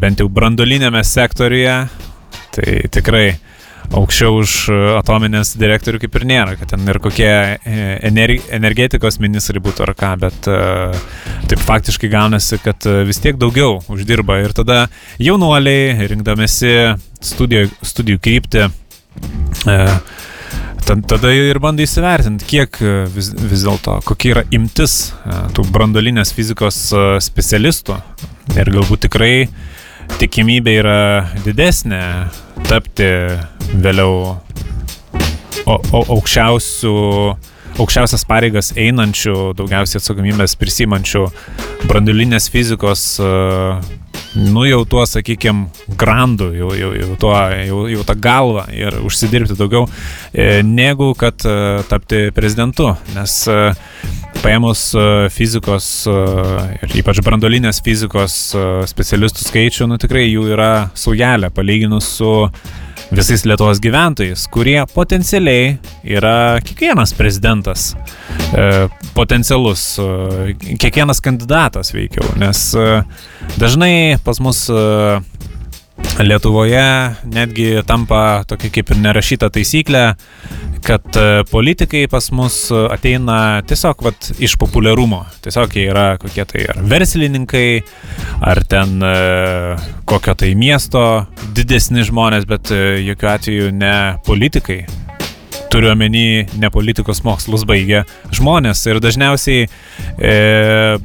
[0.00, 1.78] bent jau brandolinėme sektoriuje
[2.54, 3.26] tai tikrai
[3.96, 4.54] aukščiau už
[5.00, 7.30] atominės direktorių kaip ir nėra, kad ten ir kokie
[7.66, 10.48] energetikos ministrai būtų ar ką, bet
[11.50, 14.84] taip faktiškai gaunasi, kad vis tiek daugiau uždirba ir tada
[15.18, 16.74] jaunuoliai, rinkdamėsi
[17.32, 18.68] studijų, studijų kryptį,
[21.06, 26.32] tada ir bandai įsivertinti, kiek e, vis, vis dėlto, kokia yra imtis e, tų brandolinės
[26.34, 27.98] fizikos e, specialistų.
[28.56, 29.34] Ir galbūt tikrai
[30.18, 31.00] tikimybė yra
[31.44, 32.00] didesnė
[32.68, 33.08] tapti
[33.84, 34.14] vėliau
[35.66, 36.94] o, o, aukščiausių,
[37.80, 41.26] aukščiausias pareigas einančių, daugiausiai atsakomybės prisimančių
[41.86, 43.06] brandulinės fizikos
[44.34, 45.68] nu jau tuo, sakykime,
[45.98, 47.34] grandu, jau, jau, jau, tuo,
[47.66, 49.86] jau, jau tą galvą ir užsidirbti daugiau,
[50.32, 52.92] e, negu kad e, tapti prezidentu.
[53.16, 53.58] Nes e,
[54.40, 54.84] paėmus
[55.34, 58.36] fizikos ir ypač brandolinės fizikos
[58.88, 62.30] specialistų skaičių, nu tikrai jų yra saujelė palyginus su
[63.10, 65.74] visais Lietuvos gyventojais, kurie potencialiai
[66.06, 67.90] yra kiekvienas prezidentas
[68.54, 72.86] e, potencialus, e, kiekvienas kandidatas veikiau, nes e,
[73.58, 73.94] dažnai
[74.24, 74.84] pas mus e,
[76.20, 76.82] Lietuvoje
[77.32, 80.02] netgi tampa tokia kaip ir nerašyta taisyklė,
[80.84, 82.58] kad e, politikai pas mus
[82.92, 85.22] ateina tiesiog vat, iš populiarumo.
[85.44, 87.66] Tiesiog jie yra kokie tai ar verslininkai,
[88.52, 89.14] ar ten e,
[90.08, 91.04] kokio tai miesto
[91.56, 93.94] didesni žmonės, bet e, jokių atveju ne
[94.26, 94.84] politikai.
[95.70, 98.02] turiu omeny ne politikos mokslus baigę
[98.34, 98.82] žmonės.
[98.90, 99.68] Ir dažniausiai
[100.18, 100.32] e,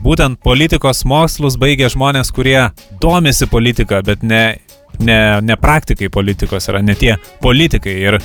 [0.01, 4.58] būtent politikos mokslus baigę žmonės, kurie domisi politika, bet ne
[4.99, 7.95] ne, ne praktikai politikos, yra ne tie politikai.
[8.05, 8.19] Ir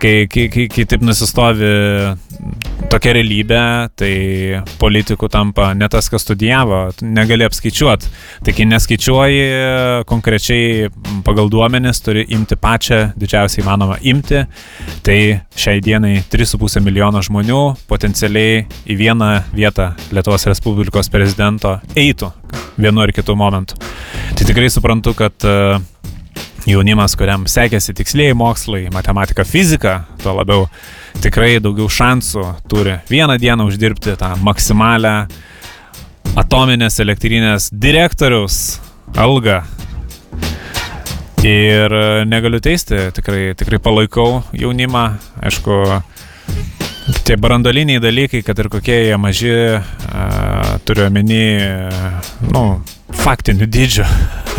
[0.00, 1.68] kai, kai, kai, kai taip nusistovi
[2.88, 3.60] tokia realybė,
[3.98, 4.12] tai
[4.80, 8.12] politikų tampa ne tas, kas studijavo, negali apskaičiuoti.
[8.46, 9.44] Tai kai neskaičiuoji
[10.08, 10.88] konkrečiai
[11.26, 14.44] pagal duomenis, turi imti pačią didžiausią įmanomą imti.
[15.06, 15.20] Tai
[15.58, 22.32] šiai dienai 3,5 milijono žmonių potencialiai į vieną vietą Lietuvos Respublikos prezidento eitų
[22.78, 23.78] vienu ar kitu momentu.
[24.38, 25.78] Tai tikrai suprantu, kad uh,
[26.68, 30.66] jaunimas, kuriam sekėsi tikslėjai mokslai, matematika, fizika, tuo labiau
[31.22, 35.14] tikrai daugiau šansų turi vieną dieną uždirbti tą maksimalę
[36.38, 38.78] atominės elektrinės direktoriaus
[39.18, 39.62] algą.
[41.46, 41.92] Ir
[42.26, 45.04] negaliu teisti, tikrai, tikrai palaikau jaunimą,
[45.46, 45.76] aišku,
[47.24, 51.42] tie brandoliniai dalykai, kad ir kokie jie maži, uh, turiu omeny,
[52.52, 52.64] nu,
[53.24, 54.08] faktinių dydžių.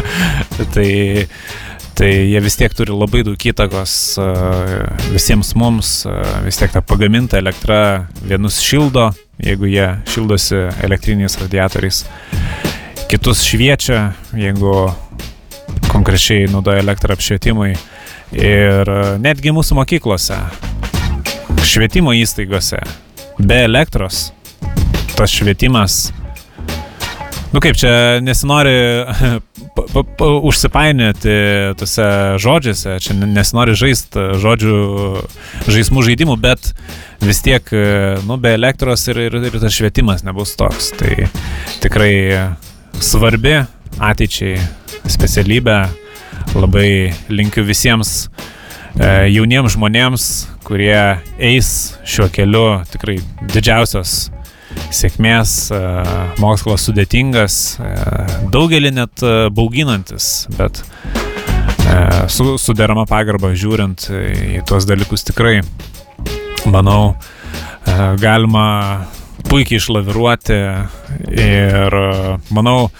[0.76, 0.90] tai
[2.00, 3.94] tai jie vis tiek turi labai daug įtakos
[5.12, 5.90] visiems mums,
[6.46, 9.10] vis tiek ta pagaminta elektra vienus šildo,
[9.44, 12.06] jeigu jie šildosi elektriniais radiatoriais,
[13.12, 14.88] kitus šviečia, jeigu
[15.92, 17.74] konkrečiai naudoja elektrą apšvietimui
[18.38, 20.40] ir netgi mūsų mokyklose,
[21.66, 22.82] švietimo įstaigose,
[23.40, 24.30] be elektros
[25.16, 26.10] tas švietimas
[27.50, 29.06] Nu kaip čia nesinori
[29.76, 31.34] pa, pa, užsipainioti
[31.80, 32.06] tose
[32.42, 34.76] žodžiuose, čia nesinori žaisti žodžių
[35.66, 36.72] žaismų žaidimų, bet
[37.26, 37.66] vis tiek,
[38.30, 40.92] nu, be elektros ir, ir, ir tas švietimas nebus toks.
[41.00, 41.26] Tai
[41.82, 42.14] tikrai
[43.02, 43.58] svarbi
[43.98, 44.60] ateičiai
[45.10, 45.82] specialybė.
[46.54, 50.24] Labai linkiu visiems e, jauniems žmonėms,
[50.70, 51.70] kurie eis
[52.06, 53.18] šiuo keliu, tikrai
[53.50, 54.30] didžiausios
[54.94, 55.80] sėkmės, e,
[56.42, 57.94] mokslas sudėtingas, e,
[58.54, 60.84] daugelį net e, bauginantis, bet
[62.30, 65.64] su, su derama pagarba žiūrint į tuos dalykus tikrai,
[66.70, 67.16] manau,
[68.22, 68.66] galima
[69.50, 70.60] puikiai išlaviruoti
[71.34, 71.98] ir
[72.54, 72.92] manau,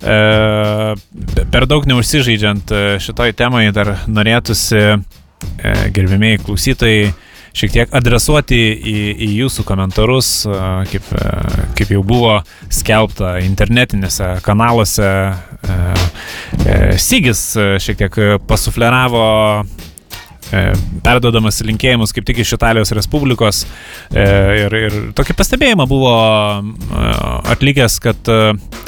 [0.00, 2.72] per daug neužsižaidžiant
[3.04, 4.80] šitoj temai dar norėtųsi
[5.94, 7.10] gerbėmiai klausytojai
[7.58, 10.30] šiek tiek adresuoti į, į jūsų komentarus,
[10.92, 11.08] kaip,
[11.78, 12.38] kaip jau buvo
[12.70, 15.10] skelbta internetinėse kanaluose.
[17.02, 17.42] Sigis
[17.82, 19.28] šiek tiek pasufleravo
[21.04, 23.64] perdodamas linkėjimus kaip tik iš Italijos Respublikos
[24.14, 26.14] ir, ir tokį pastebėjimą buvo
[27.52, 28.30] atlikęs, kad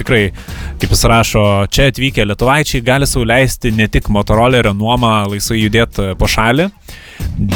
[0.01, 0.31] tikrai,
[0.81, 6.29] kaip jis rašo, čia atvykę lietuvaičiai gali sauliaisti ne tik motorolerio nuomą laisvai judėti po
[6.31, 6.71] šalį,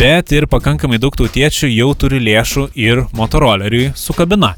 [0.01, 4.53] bet ir pakankamai daug tautiečių jau turi lėšų ir motoroleriui su kabina.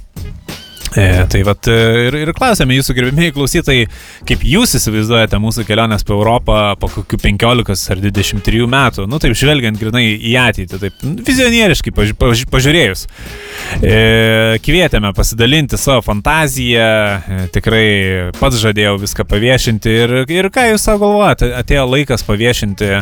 [0.95, 3.87] E, tai vat e, ir, ir klausėme jūsų gerbimieji klausytojai,
[4.29, 9.35] kaip jūs įsivaizduojate mūsų kelionės po Europą po kokių 15 ar 23 metų, nu taip
[9.37, 13.07] žvelgiant grinai į ateitį, taip vizionieriškai paž, paž, pažiūrėjus.
[13.83, 13.97] E,
[14.65, 17.87] kvietėme pasidalinti savo fantaziją, e, tikrai
[18.39, 22.93] pats žadėjau viską paviešinti ir, ir ką jūs savo galvojate, atėjo laikas paviešinti,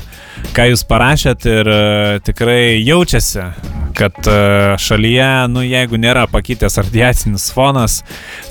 [0.57, 1.83] ką jūs parašėt ir e,
[2.27, 3.51] tikrai jaučiasi,
[3.95, 4.37] kad e,
[4.81, 8.01] šalyje, nu jeigu nėra pakitęs radiacinis fonas,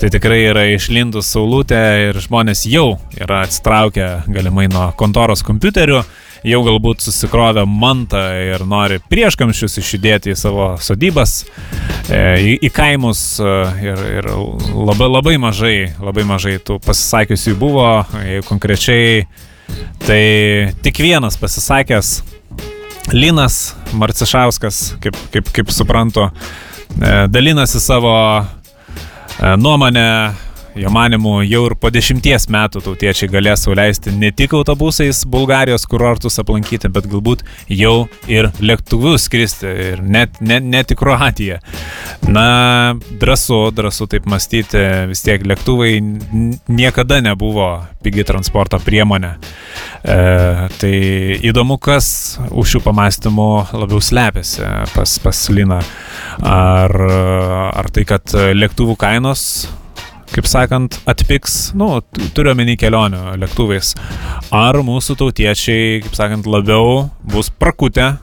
[0.00, 6.02] tai tikrai yra išlindus saulutė ir žmonės jau yra atsitraukę galimai nuo kontoros kompiuterių,
[6.44, 11.42] jau galbūt susikrovė mantą ir nori prieškamščius išjudėti į savo sodybas,
[12.08, 14.30] e, į, į kaimus e, ir, ir
[14.74, 17.88] labai, labai mažai, labai mažai tų pasisakiusių buvo,
[18.48, 19.26] konkrečiai,
[20.04, 20.22] tai
[20.84, 22.18] tik vienas pasisakęs
[23.12, 26.30] Linas Marcišauskas, kaip, kaip, kaip suprantu,
[27.00, 28.14] e, dalinasi savo
[29.42, 30.32] E, nuomonę,
[30.74, 36.40] jo manimu, jau ir po dešimties metų tautiečiai galės sauliaisti ne tik autobusais Bulgarijos kurortus
[36.42, 41.60] aplankyti, bet galbūt jau ir lėktuvu skristi ir net, net, net į Kroatiją.
[42.26, 42.46] Na,
[43.20, 45.92] drąsu, drąsu taip mąstyti, vis tiek lėktuvai
[46.68, 47.68] niekada nebuvo
[48.04, 49.34] pigi transporto priemonė.
[50.04, 50.18] E,
[50.80, 50.94] tai
[51.46, 55.80] įdomu, kas už šių pamastymų labiau slepiasi pas, pas Liną.
[56.42, 56.92] Ar,
[57.70, 59.44] ar tai, kad lėktuvų kainos
[60.34, 61.88] kaip sakant, atpiks, nu,
[62.34, 63.94] turiu omeny kelionių lėktuvais.
[64.54, 68.16] Ar mūsų tautiečiai, kaip sakant, labiau bus prakutę,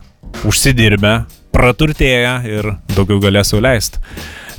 [0.47, 1.21] užsidirbę,
[1.55, 4.01] praturtėję ir daugiau galės sauliaisti.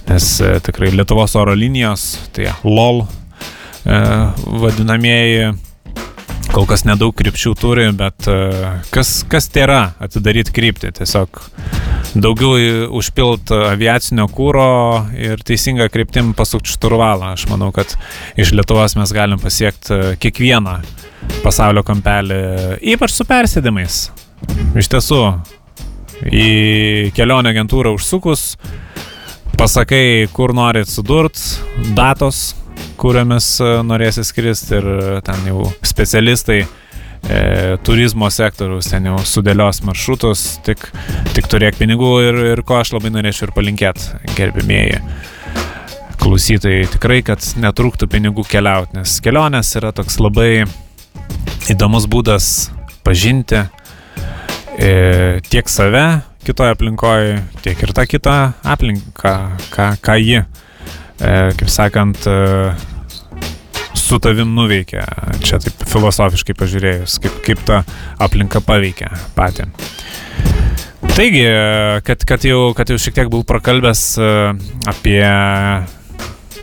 [0.08, 3.98] Nes e, tikrai Lietuvos oro linijos, tai LOL e,
[4.64, 5.52] vadinamieji,
[6.52, 8.38] kol kas nedaug krypčių turi, bet e,
[8.94, 11.44] kas, kas tai yra atidaryti kryptį, tiesiog
[12.14, 17.32] daugiau užpilt aviacinio kūro ir teisinga kryptim pasukti šturvalą.
[17.36, 17.94] Aš manau, kad
[18.40, 20.78] iš Lietuvos mes galim pasiekti kiekvieną
[21.44, 22.40] pasaulio kampelį,
[22.94, 24.04] ypač su persėdimais.
[24.78, 25.20] Iš tiesų,
[26.26, 28.56] į kelionę agentūrą užsukus,
[29.58, 31.38] pasakai, kur norit sudurt,
[31.96, 32.52] datos,
[33.00, 33.54] kuriomis
[33.86, 34.88] norėsi skristi ir
[35.26, 36.62] ten jau specialistai
[37.28, 40.88] e, turizmo sektoriaus ten jau sudėlios maršrutus, tik,
[41.36, 45.02] tik turėk pinigų ir, ir ko aš labai norėčiau ir palinkėti, gerbimieji
[46.22, 50.64] klausytojai, tikrai, kad netrūktų pinigų keliauti, nes kelionės yra toks labai
[51.72, 52.46] įdomus būdas
[53.02, 53.58] pažinti
[54.78, 56.04] e, tiek save
[56.46, 59.34] kitoje aplinkoje, tiek ir tą kitą aplinką,
[59.70, 62.72] ką, ką ji, e, kaip sakant, e,
[64.12, 65.06] su tavim nuveikia,
[65.40, 67.78] čia taip filosofiškai pažiūrėjus, kaip, kaip ta
[68.20, 69.70] aplinka paveikia patį.
[71.16, 71.46] Taigi,
[72.04, 74.28] kad, kad, jau, kad jau šiek tiek buvau prakalbęs e,
[74.92, 75.24] apie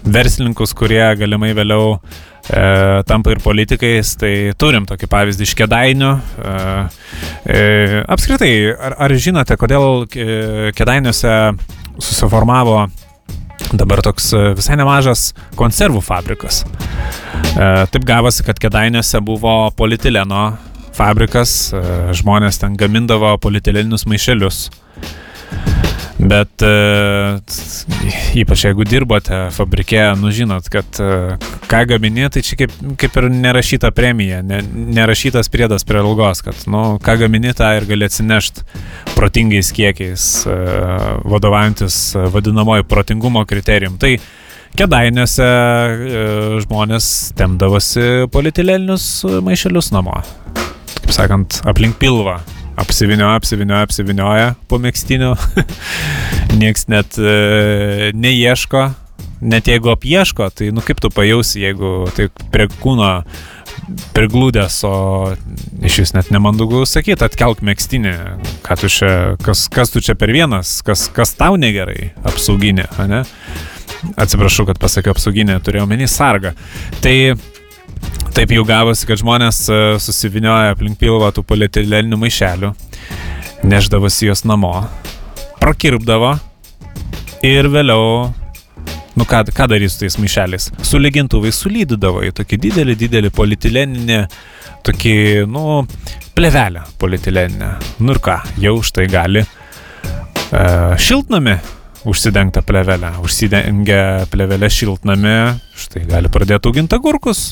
[0.05, 2.61] verslininkus, kurie galimai vėliau e,
[3.09, 6.13] tampa ir politikais, tai turim tokį pavyzdį iš Kedainių.
[6.21, 6.55] E,
[7.49, 7.59] e,
[8.05, 10.05] apskritai, ar, ar žinote, kodėl
[10.77, 11.37] Kedainiuose
[11.97, 12.83] susiformavo
[13.73, 15.29] dabar toks e, visai nemažas
[15.59, 16.63] konservų fabrikas.
[16.63, 20.45] E, taip gavosi, kad Kedainiuose buvo polietileno
[20.97, 21.83] fabrikas, e,
[22.19, 24.67] žmonės ten gamindavo polietileninius maišelius.
[26.19, 26.71] Bet e,
[28.41, 31.37] ypač jeigu dirbote fabrike, nu žinot, kad e,
[31.71, 34.59] ką gamini, tai čia kaip, kaip ir nerašyta premija, ne,
[34.97, 38.67] nerašytas priedas prie algos, kad, nu, ką gamini, tą ir gali atsinešti
[39.15, 40.59] protingais kiekiais, e,
[41.23, 42.01] vadovaujantis
[42.35, 43.97] vadinamojo protingumo kriterijum.
[44.01, 44.17] Tai
[44.77, 45.45] Kedainiuose
[46.61, 47.07] žmonės
[47.39, 49.07] temdavosi polietilelinius
[49.41, 50.19] maišelius namo.
[50.99, 52.37] Kaip sakant, aplink pilvą
[52.79, 55.35] apsivinioja, apsivinioja, apsivinioja po mėgstiniu.
[56.59, 58.87] Niekas net e, neieško,
[59.41, 63.11] net jeigu apieško, tai nu kaip tu pajausi, jeigu tai prie kūno
[64.13, 64.93] priglūdęs, o
[65.85, 68.15] iš vis net nemandagu sakyti, atkelk mėgstinį,
[68.67, 69.11] tu čia,
[69.43, 73.23] kas, kas tu čia per vienas, kas, kas tau negerai, apsauginė, ne?
[74.19, 76.53] Atsiprašau, kad pasakiau apsauginė, turėjau menį sargą.
[77.03, 77.15] Tai
[78.35, 82.69] Taip jau gavosi, kad žmonės e, susivinioja aplink pilvą tų polietileninių maišelių,
[83.67, 84.73] neždavosi juos namo,
[85.59, 86.35] prakirpdavo
[87.45, 88.29] ir vėliau,
[89.19, 90.69] nu ką, ką darys su tais maišeliais?
[90.87, 94.21] Su lygintuvai sulydydavo į tokį didelį, didelį polietileninį,
[94.87, 95.17] tokį,
[95.51, 95.81] nu,
[96.37, 97.73] plevelę polietileninę.
[97.99, 101.57] Nu ir ką, jau štai gali uh, šiltnami
[102.05, 103.11] užsidengtą plevelę.
[103.23, 105.35] Užsidengia plevelę šiltnami,
[105.75, 107.49] štai gali pradėti auginti agurkus.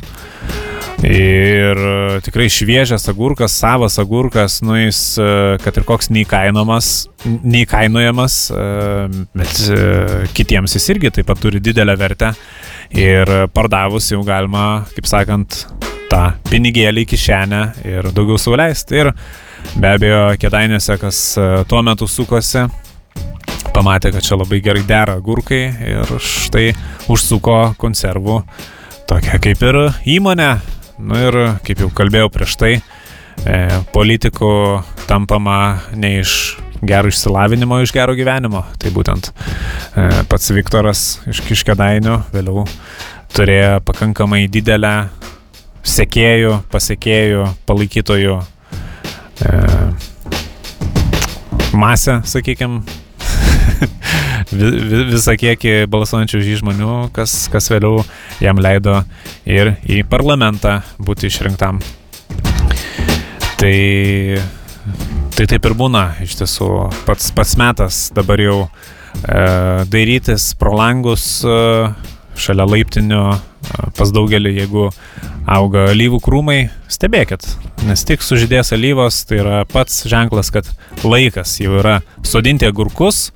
[1.05, 5.27] Ir e, tikrai šviežias agurkas, savas agurkas, nu jis, e,
[5.61, 6.87] kad ir koks neįkainojamas,
[7.27, 8.63] neįkainojamas, e,
[9.37, 12.31] bet kitiems jis irgi taip pat turi didelę vertę.
[12.97, 15.59] Ir pardavus jau galima, kaip sakant,
[16.09, 18.97] tą pinigėlį į kišenę ir daugiau sauliaisti.
[19.03, 19.11] Ir
[19.77, 21.21] be abejo, kėdainėse, kas
[21.69, 22.65] tuo metu sukosi,
[23.77, 25.61] pamatė, kad čia labai gerai dera agurkai
[25.93, 26.71] ir štai
[27.13, 28.41] užsuko konservų
[29.09, 29.77] tokia kaip ir
[30.17, 30.55] įmonė.
[30.97, 32.71] Nu ir kaip jau kalbėjau prieš tai,
[33.45, 33.59] e,
[33.93, 34.49] politikų
[35.05, 38.63] tampama ne iš gero išsilavinimo, iš gero gyvenimo.
[38.81, 42.65] Tai būtent e, pats Viktoras iš Kiškedainių vėliau
[43.37, 44.95] turėjo pakankamai didelę
[45.87, 49.57] sekėjų, pasiekėjų, palaikytojų e,
[51.77, 52.81] masę, sakykime,
[55.13, 58.03] visą kiekį balsuojančių už jį žmonių, kas, kas vėliau
[58.43, 59.01] jam leido
[59.45, 61.81] ir į parlamentą būti išrinktam.
[63.57, 63.77] Tai,
[65.33, 66.69] tai taip ir būna, iš tiesų,
[67.07, 69.41] pats, pats metas dabar jau e,
[69.89, 71.57] dairytis pro langus e,
[72.37, 73.23] šalia laiptinių
[73.97, 74.89] pas daugelį, jeigu
[75.47, 76.59] auga alyvų krūmai,
[76.91, 77.45] stebėkit,
[77.87, 80.69] nes tik sužydės alyvos, tai yra pats ženklas, kad
[81.03, 83.27] laikas jau yra sodinti agurkus,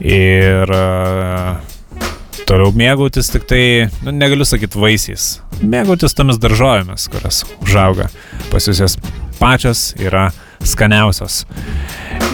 [0.00, 1.58] Ir uh,
[2.48, 3.64] toliau mėgautis tik tai,
[4.04, 5.26] nu, negaliu sakyti vaisiais,
[5.60, 8.08] mėgautis tomis daržovėmis, kurios užauga.
[8.48, 8.96] Pas jūs jas
[9.36, 10.30] pačios yra
[10.64, 11.42] skaniausios.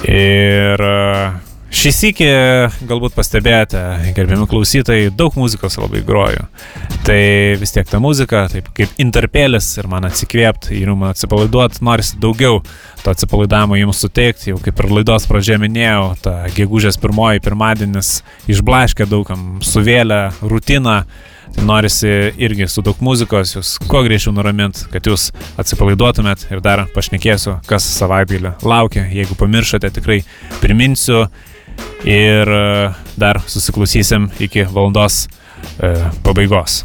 [0.06, 1.34] Ir uh,
[1.76, 2.28] Šį sykį
[2.88, 3.80] galbūt pastebėjote,
[4.16, 6.46] gerbiami klausytojai, daug muzikos labai groju.
[7.04, 7.18] Tai
[7.60, 12.62] vis tiek ta muzika, taip kaip interpėlis ir man atsikvėpti ir man atsipalaiduoti, norisi daugiau
[13.02, 18.12] to atsipalaidavimo jums suteikti, jau kaip ir laidos pradžioje minėjau, ta gegužės pirmoji pirmadienis
[18.56, 21.02] išblaškė daugam, suvėlė rutiną,
[21.56, 22.08] Tai norisi
[22.42, 25.28] irgi su daug muzikos jūs kuo greičiau nuramint, kad jūs
[25.62, 29.06] atsipalaiduotumėt ir dar pašnekėsiu, kas savaitgalį laukia.
[29.14, 30.18] Jeigu pamiršote, tikrai
[30.58, 31.22] priminsiu
[32.06, 35.26] ir e, dar susiklausysim iki valandos
[35.82, 36.84] e, pabaigos.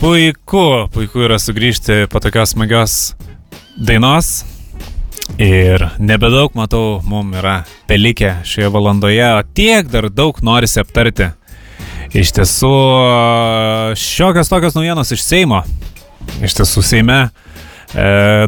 [0.00, 3.14] Puiku, puiku yra sugrįžti po tokios smagios
[3.76, 4.44] dainos.
[5.42, 7.56] Ir nebedaug, matau, mums yra
[7.88, 11.32] pelikę šioje valandoje, o tiek dar daug norisi aptarti.
[12.16, 12.70] Iš tiesų,
[13.98, 15.64] šiokios tokios naujienos iš Seimo.
[16.44, 17.45] Iš tiesų, Seime e,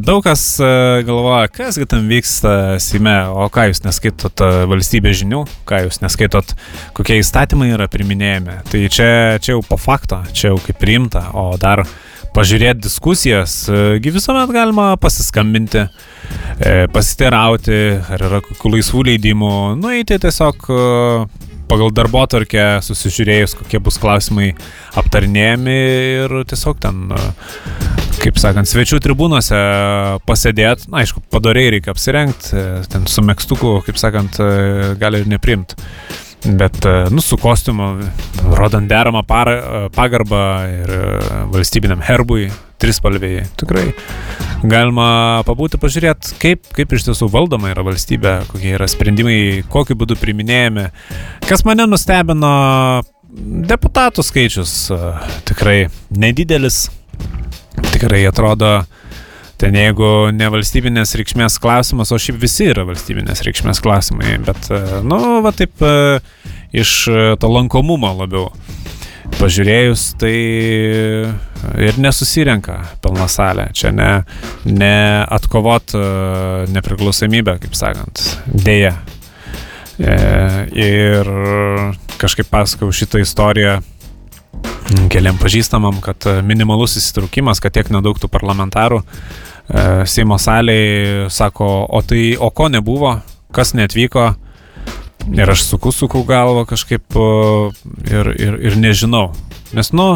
[0.03, 0.69] daug kas e,
[1.07, 6.55] galvoja, kasgi tam vyksta Seime, o ką jūs neskaitot e, valstybės žinių, ką jūs neskaitot,
[6.97, 8.59] kokie įstatymai yra priminėjami.
[8.69, 9.09] Tai čia,
[9.39, 11.85] čia jau po fakto, čia jau kaip priimta, o dar
[12.35, 13.55] pažiūrėti diskusijas,
[14.05, 15.87] visuomet galima pasiskambinti,
[16.93, 17.79] pasiteirauti,
[18.15, 20.69] ar yra kokių laisvų leidimų, nueiti tiesiog
[21.69, 24.53] pagal darbo tarkę susižiūrėjus, kokie bus klausimai
[25.01, 25.81] aptarnėjami
[26.25, 27.09] ir tiesiog ten,
[28.23, 29.59] kaip sakant, svečių tribūnose
[30.29, 32.63] pasėdėti, na, aišku, padariai reikia apsirengti,
[32.93, 34.41] ten su mėgstuku, kaip sakant,
[35.01, 35.79] gali ir neprimti.
[36.39, 37.97] Bet, nu, su kostiumu,
[38.55, 39.51] rodant deramą par,
[39.97, 40.93] pagarbą ir
[41.51, 42.47] valstybiniam herbui,
[42.79, 43.89] trispalviai, tikrai
[44.63, 45.09] galima
[45.47, 50.87] pabūti, pažiūrėti, kaip, kaip iš tiesų valdoma yra valstybė, kokie yra sprendimai, kokiu būdu priminėjami.
[51.51, 52.53] Kas mane nustebino,
[53.73, 54.77] deputatų skaičius
[55.51, 56.87] tikrai nedidelis,
[57.93, 58.73] tikrai atrodo,
[59.59, 64.71] ten jeigu ne valstybinės reikšmės klausimas, o šiaip visi yra valstybinės reikšmės klausimai, bet,
[65.07, 65.83] nu, va taip
[66.77, 66.95] iš
[67.41, 68.51] to lankomumo labiau
[69.39, 70.35] pažiūrėjus, tai
[71.85, 73.69] ir nesusirenka pilna salė.
[73.77, 74.09] Čia ne,
[74.65, 74.95] ne
[75.29, 75.95] atkovot
[76.73, 78.95] nepriklausomybę, kaip sakant, dėja.
[79.99, 81.31] Ir
[82.19, 83.79] kažkaip pasakau šitą istoriją
[85.13, 89.03] keliam pažįstamam, kad minimalus įsitraukimas, kad tiek nedaug tų parlamentarų
[90.09, 93.19] Seimo salėje sako, o tai, o ko nebuvo,
[93.53, 94.31] kas netvyko.
[95.29, 97.19] Ir aš suku, suku galvą kažkaip
[98.09, 99.27] ir, ir, ir nežinau.
[99.77, 100.15] Nes, nu,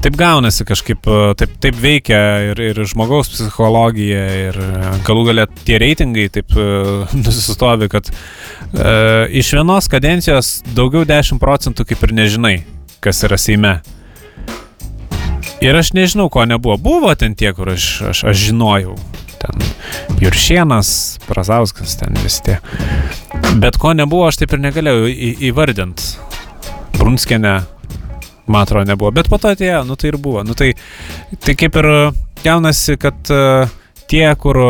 [0.00, 1.04] taip gaunasi kažkaip,
[1.36, 4.58] taip, taip veikia ir, ir žmogaus psichologija ir
[5.04, 6.56] galų galę tie reitingai taip
[7.26, 8.14] nusistovi, kad e,
[9.42, 12.56] iš vienos kadencijos daugiau 10 procentų kaip ir nežinai,
[13.00, 13.78] kas yra Seime.
[15.60, 16.76] Ir aš nežinau, ko nebuvo.
[16.78, 18.94] Buvo ten tie, kur aš, aš, aš žinojau.
[19.38, 19.62] Ten
[20.22, 22.58] Juršienas, Prazauskas, ten visi tie.
[23.58, 26.14] Bet ko nebuvo, aš taip ir negalėjau į, įvardinti.
[26.98, 27.56] Brunskienė,
[28.46, 29.12] man atrodo, nebuvo.
[29.14, 30.42] Bet po to atėjo, nu tai ir buvo.
[30.46, 30.72] Nu tai,
[31.42, 31.90] tai kaip ir
[32.46, 33.70] jaunasi, kad uh,
[34.10, 34.62] tie, kur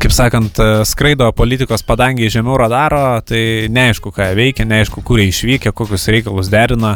[0.00, 6.08] kaip sakant, skraido politikos padangiai žemiau radaro, tai neaišku, ką veikia, neaišku, kur išvykę, kokius
[6.12, 6.94] reikalus derina.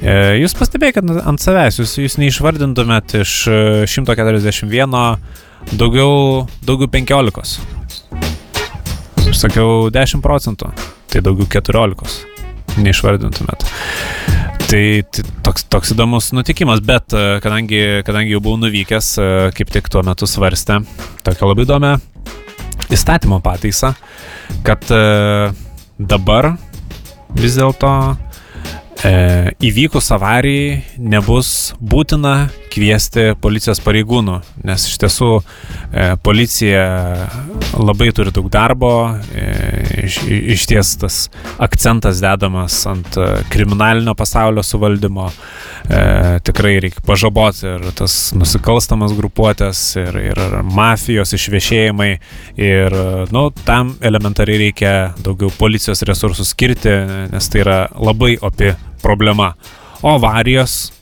[0.00, 3.34] Jūs pastebėkit ant savęs, jūs, jūs neišvardintumėt iš
[3.92, 4.96] 141
[5.76, 7.58] daugiau, daugiau 15.
[9.38, 10.72] Sakiau 10 procentų,
[11.12, 13.68] tai daugiau 14 neišvardintumėt.
[14.68, 19.06] Tai, tai toks, toks įdomus nutikimas, bet kadangi, kadangi jau buvau nuvykęs,
[19.56, 20.82] kaip tik tuo metu svarstė
[21.24, 21.92] tokią labai įdomią
[22.92, 23.94] įstatymo pataisą,
[24.68, 24.84] kad
[25.96, 26.50] dabar
[27.40, 27.94] vis dėlto
[29.04, 34.38] e, įvykus avarijai nebus būtina kviesti policijos pareigūnų,
[34.68, 36.82] nes iš tiesų e, policija
[37.78, 38.92] labai turi daug darbo,
[39.34, 39.46] e,
[40.06, 41.18] iš, iš ties tas
[41.62, 43.18] akcentas dedamas ant
[43.52, 45.28] kriminalinio pasaulio suvaldymo,
[45.88, 46.02] e,
[46.46, 52.10] tikrai reikia pažaboti ir tas nusikalstamas grupuotės, ir, ir mafijos išviešėjimai,
[52.62, 52.98] ir
[53.34, 54.94] nu, tam elementariai reikia
[55.24, 56.94] daugiau policijos resursų skirti,
[57.32, 59.52] nes tai yra labai opi problema.
[60.02, 60.92] O avarijos,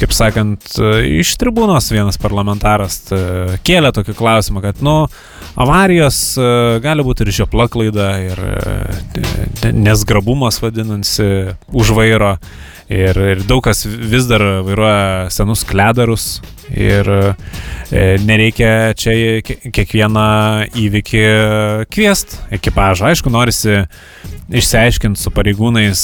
[0.00, 0.64] kaip sakant,
[1.04, 3.02] iš tribūnos vienas parlamentaras
[3.66, 5.02] kėlė tokį klausimą, kad, nu,
[5.60, 6.22] avarijos
[6.80, 8.40] gali būti ir žiopla klaida, ir
[9.76, 12.36] nesgrabumas vadinasi už vairo.
[12.90, 16.40] Ir, ir daug kas vis dar vairuoja senus kledarus
[16.74, 20.24] ir e, nereikia čia kiekvieną
[20.74, 21.22] įvykį
[21.90, 23.12] kviest ekipažą.
[23.12, 23.84] Aišku, norisi
[24.50, 26.02] išsiaiškinti su pareigūnais,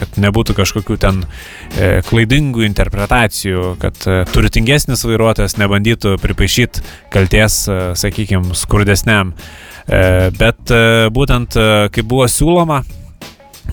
[0.00, 7.66] kad nebūtų kažkokių ten e, klaidingų interpretacijų, kad e, turtingesnis vairuotojas nebandytų pripaišyti kalties,
[8.00, 9.36] sakykime, skurdesniam.
[9.84, 10.70] Bet
[11.12, 11.58] būtent
[11.92, 12.78] kaip buvo siūloma,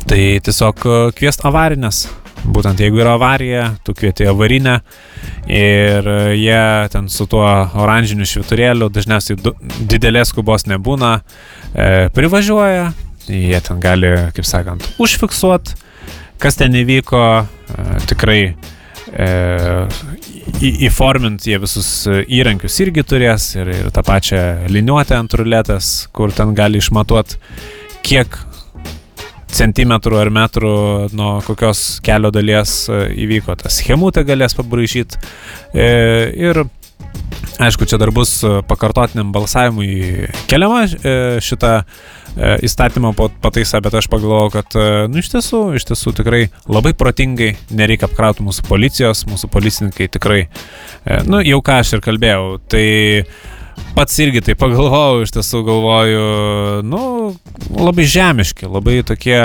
[0.04, 0.84] tai tiesiog
[1.16, 2.10] kviest avarinės
[2.42, 4.80] Būtent jeigu yra avarija, tu kvieti avarinę
[5.52, 6.64] ir jie
[6.94, 7.46] ten su tuo
[7.84, 9.38] oranžiniu šviturėliu, dažniausiai
[9.90, 11.14] didelės skubos nebūna,
[11.76, 12.92] e, privažiuoja,
[13.30, 15.78] jie ten gali, kaip sakant, užfiksuoti,
[16.42, 18.42] kas ten įvyko, e, tikrai
[19.12, 26.34] į, įformint jie visus įrankius irgi turės ir, ir tą pačią liniuotę ant ruletės, kur
[26.36, 27.42] ten gali išmatuoti,
[28.08, 28.40] kiek
[29.52, 30.76] centimetrų ar metrų
[31.18, 33.58] nuo kokios kelio dalies įvyko.
[33.60, 35.20] Tas schemutė galės pabraižyti.
[35.76, 36.64] Ir
[37.62, 38.40] aišku, čia dar bus
[38.70, 40.86] pakartotiniam balsavimui keliama
[41.44, 41.76] šita
[42.32, 43.12] E, įstatymo
[43.44, 48.08] pataisa, bet aš pagalvojau, kad, e, nu, iš tiesų, iš tiesų tikrai labai protingai nereikia
[48.08, 52.86] apkrauti mūsų policijos, mūsų policininkai tikrai, e, nu, jau ką aš ir kalbėjau, tai
[53.96, 56.24] pats irgi tai pagalvojau, iš tiesų galvoju,
[56.88, 57.04] nu,
[57.78, 59.42] labai žemiški, labai tokie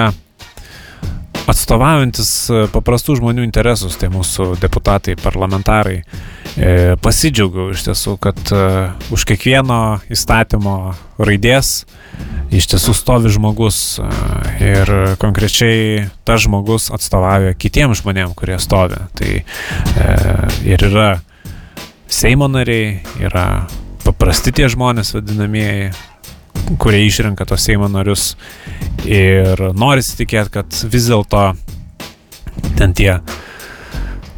[1.46, 2.30] atstovaujantis
[2.74, 6.00] paprastų žmonių interesus, tai mūsų deputatai, parlamentarai.
[6.56, 8.60] E, pasidžiaugiau iš tiesų, kad e,
[9.12, 11.84] už kiekvieno įstatymo raidės
[12.54, 14.08] iš tiesų stovi žmogus e,
[14.64, 19.02] ir konkrečiai tas žmogus atstovauja kitiems žmonėms, kurie stovi.
[19.18, 19.32] Tai
[20.64, 21.10] ir yra
[22.06, 23.66] Seimo nariai, yra
[24.06, 25.88] paprasti tie žmonės vadinamieji,
[26.78, 28.36] kurie išrenka tos Seimo narius
[29.02, 31.48] ir norisi tikėti, kad vis dėlto
[32.78, 33.16] ten tie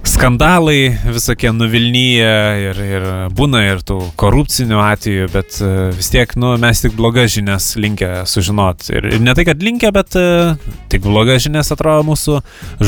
[0.09, 2.31] skandalai visokie nuvilnyje
[2.63, 3.05] ir, ir
[3.37, 8.25] būna ir tų korupcinių atvejų, bet e, vis tiek, nu, mes tik blogas žinias linkę
[8.27, 8.89] sužinot.
[8.89, 10.57] Ir, ir ne tai, kad linkę, bet uh,
[10.91, 12.39] tik blogas žinias atrodo mūsų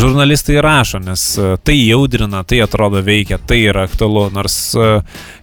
[0.01, 4.57] žurnalistai rašo, nes uh, tai jaudrina, tai atrodo veikia, tai yra aktualu, nors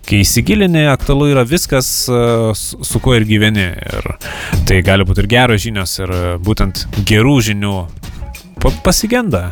[0.07, 3.67] kai įsigilini, aktualu yra viskas, su, su kuo ir gyveni.
[3.75, 4.09] Ir
[4.69, 7.75] tai gali būti ir geros žinios, ir būtent gerų žinių
[8.83, 9.51] pasigenda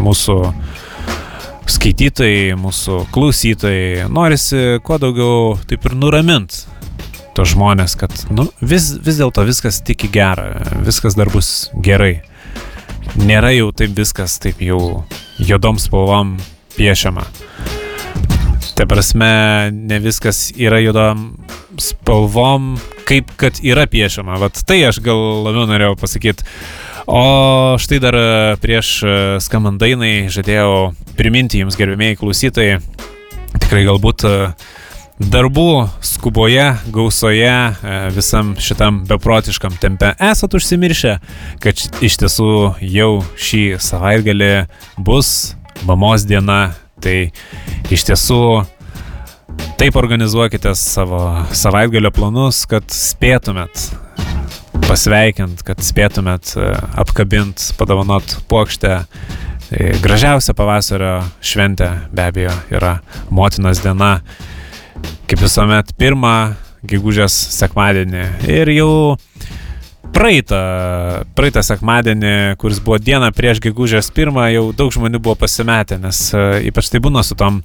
[0.00, 0.36] mūsų
[1.72, 6.64] skaitytojai, mūsų klausytojai, norisi kuo daugiau taip ir nuramint
[7.36, 10.48] tos žmonės, kad nu, vis, vis dėlto viskas tik į gerą,
[10.84, 12.20] viskas dar bus gerai.
[13.18, 15.04] Nėra jau taip viskas taip jau
[15.40, 16.36] juodom spalvom
[16.76, 17.24] piešiama.
[18.72, 19.28] Tai prasme,
[19.72, 21.34] ne viskas yra juodom
[21.80, 22.72] spalvom,
[23.08, 24.38] kaip kad yra piešiama.
[24.40, 26.46] Vat tai aš gal labiau norėjau pasakyti.
[27.06, 28.26] O štai dar e,
[28.62, 32.78] prieš e, skamandainai žadėjau priminti jums gerbėmiai klausytojai,
[33.58, 34.34] tikrai galbūt e,
[35.22, 35.66] darbų
[36.02, 36.64] skuboje,
[36.94, 37.52] gausoje,
[38.14, 41.18] visam šitam beprotiškam tempe esat užsimiršę,
[41.62, 42.48] kad iš tiesų
[42.94, 44.54] jau šį savaitgalį
[44.96, 45.52] bus
[45.86, 46.72] mamos diena.
[47.02, 47.32] Tai
[47.92, 48.40] iš tiesų
[49.76, 51.20] taip organizuokite savo
[51.52, 53.90] savaitgalio planus, kad spėtumėt
[54.86, 56.70] pasveikint, kad spėtumėt e,
[57.02, 58.94] apkabint, padovanot plokštę.
[59.68, 61.14] Tai gražiausia pavasario
[61.44, 62.96] šventė be abejo yra
[63.32, 64.14] motinos diena.
[65.28, 66.34] Kaip visuomet, pirmą
[66.88, 68.24] gegužės sekmadienį.
[68.52, 68.92] Ir jau
[70.12, 70.58] praeitą,
[71.36, 76.42] praeitą sekmadienį, kuris buvo diena prieš gegužės pirmą, jau daug žmonių buvo pasimetę, nes e,
[76.68, 77.60] ypač tai būna su tom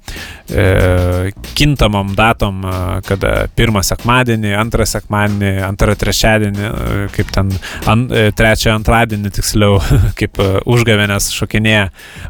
[0.48, 2.74] e, kintamom datom, e,
[3.08, 7.52] kada pirmą sekmadienį, antrą sekmadienį, antrą trečiadienį, e, kaip ten
[7.90, 8.06] an,
[8.38, 9.78] trečią antradienį tiksliau,
[10.18, 11.88] kaip užgavėnės šokinėja.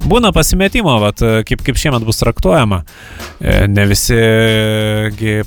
[0.09, 2.83] Būna pasimetimo, vat, kaip, kaip šiemet bus traktuojama.
[3.39, 4.19] E, ne visi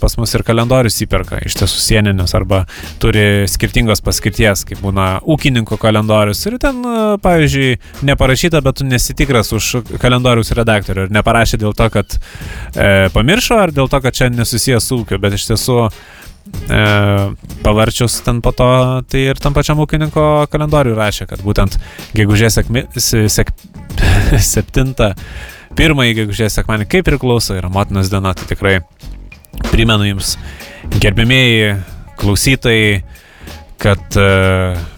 [0.02, 2.64] pas mus ir kalendorius įperka, iš tiesų sieninius, arba
[3.02, 6.46] turi skirtingos paskirties kalendorius, kaip būna ūkininko kalendorius.
[6.46, 11.08] Ir ten, e, pavyzdžiui, neparašyta, bet tu nesitikras už kalendorius redaktorių.
[11.08, 12.18] Ir neparašė dėl to, kad
[12.76, 15.20] e, pamiršo, ar dėl to, kad čia nesusijęs su ūkiu.
[15.20, 15.90] Bet iš tiesų
[16.70, 16.82] e,
[17.64, 21.78] pavarčius ten po to, tai ir tam pačiam ūkininko kalendoriui rašė, kad būtent
[22.14, 23.54] gegužės sėkmi, sek,
[24.54, 25.14] septintą,
[25.78, 28.80] pirmąjį gegužės sekmanį, kaip priklauso, yra motinos diena, tai tikrai
[29.72, 30.38] primenu jums,
[31.00, 31.76] gerbimieji
[32.22, 33.02] klausytojai,
[33.82, 34.28] kad e,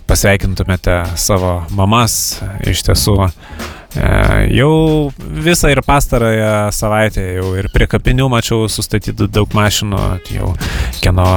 [0.10, 2.42] pasveikintumėte savo mamas.
[2.68, 4.10] Iš tiesų, e,
[4.58, 4.74] jau
[5.18, 10.04] visą ir pastarąją savaitę, jau ir prie kapinių mačiau sustatyti daug mašinų,
[10.36, 10.54] jau
[11.00, 11.30] kieno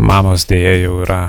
[0.00, 1.22] mamos dėja jau yra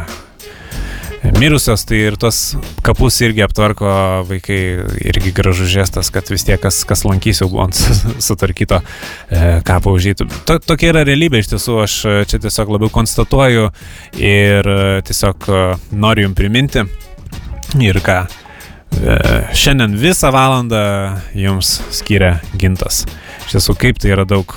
[1.37, 2.55] mirusios, tai ir tos
[2.85, 3.91] kapus irgi aptvarko
[4.29, 4.59] vaikai,
[5.05, 7.77] irgi gražus žestas, kad vis tiek kas, kas lankys jau buvo ant
[8.25, 10.27] sutvarkyto e, kapo užžytų.
[10.49, 13.69] To, tokia yra realybė iš tiesų, aš e, čia tiesiog labiau konstatuoju
[14.17, 15.63] ir e, tiesiog e,
[15.93, 16.85] noriu jums priminti
[17.81, 18.19] ir ką.
[18.91, 19.17] E,
[19.55, 20.83] šiandien visą valandą
[21.37, 23.05] jums skiria gintas.
[23.45, 24.51] Iš tiesų, kaip tai yra daug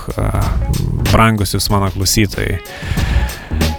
[1.12, 2.58] brangus jūs mano klausytojai.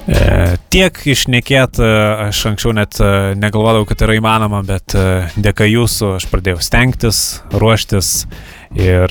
[0.05, 1.87] E, tiek išnekėt, e,
[2.27, 3.07] aš anksčiau net e,
[3.41, 4.93] negalvodavau, kad yra įmanoma, bet
[5.33, 7.21] dėka jūsų aš pradėjau stengtis,
[7.55, 8.11] ruoštis
[8.77, 9.09] ir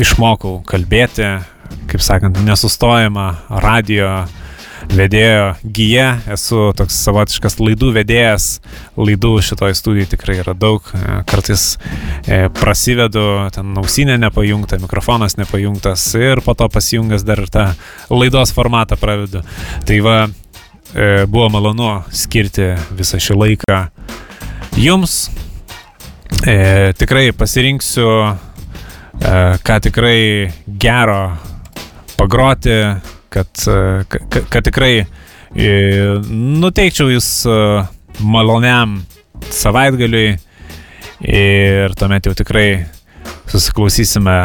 [0.00, 1.30] išmokau kalbėti,
[1.90, 3.28] kaip sakant, nesustojama
[3.62, 4.24] radio
[4.88, 8.46] vedėjo gyje, esu toks savotiškas laidų vedėjas,
[8.98, 11.64] laidų šitoje studijoje tikrai yra daug, e, kartais
[12.24, 13.24] e, prasivedu,
[13.54, 17.66] ten ausinė nepajungta, mikrofonas nepajungtas ir po to pasijungęs dar ir tą
[18.12, 19.44] laidos formatą pravedu.
[19.88, 20.16] Tai va,
[20.94, 23.82] e, buvo malonu skirti visą šį laiką
[24.78, 25.28] jums.
[26.38, 28.08] Tikrai pasirinksiu,
[29.66, 31.22] ką tikrai gero
[32.20, 32.76] pagroti,
[33.32, 33.48] kad,
[34.08, 35.06] kad, kad tikrai
[36.28, 37.30] nuteikčiau jūs
[38.20, 38.98] maloniam
[39.54, 40.36] savaitgaliui
[41.28, 42.68] ir tuomet jau tikrai
[43.48, 44.38] susiklausysime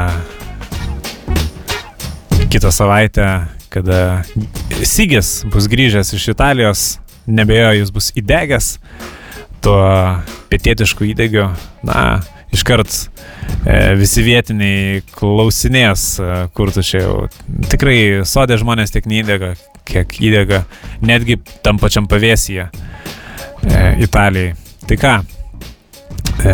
[2.54, 3.28] kitą savaitę,
[3.74, 4.24] kada
[4.86, 6.84] Sygis bus grįžęs iš Italijos,
[7.26, 8.68] nebejoju, jis bus įdegęs
[9.64, 9.80] tuo
[10.52, 11.48] pietietišku įdegiu.
[11.88, 12.22] Na,
[12.54, 17.16] iškart e, visi vietiniai klausinės, e, kur tu čia jau.
[17.72, 17.98] Tikrai
[18.28, 19.54] sodė žmonės tiek neįdega,
[19.90, 20.64] kiek įdega,
[21.04, 24.54] netgi tam pačiam pavėsyje e, Italijai.
[24.88, 25.16] Tai ką,
[26.44, 26.54] e,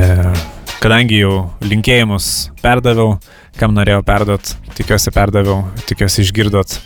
[0.79, 1.33] kadangi jau
[1.65, 3.17] linkėjimus perdaviau,
[3.59, 6.77] kam norėjau perduot, tikiuosi perdaviau, tikiuosi išgirdot,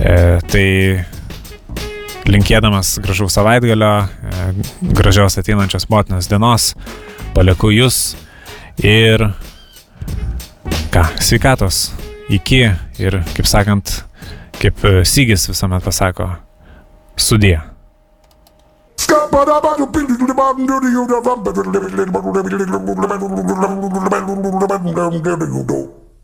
[0.00, 0.14] e,
[0.48, 0.66] tai
[2.28, 4.48] linkėdamas gražaus savaitgalio, e,
[4.96, 6.72] gražios ateinančios motinos dienos,
[7.36, 8.16] palieku jūs
[8.78, 9.24] Ir
[10.94, 11.88] ką, sveikatos,
[12.30, 12.60] iki
[13.02, 14.04] ir, kaip sakant,
[14.60, 16.28] kaip e, Sygis visuomet pasako,
[17.18, 17.56] sudė.
[18.98, 19.34] Skap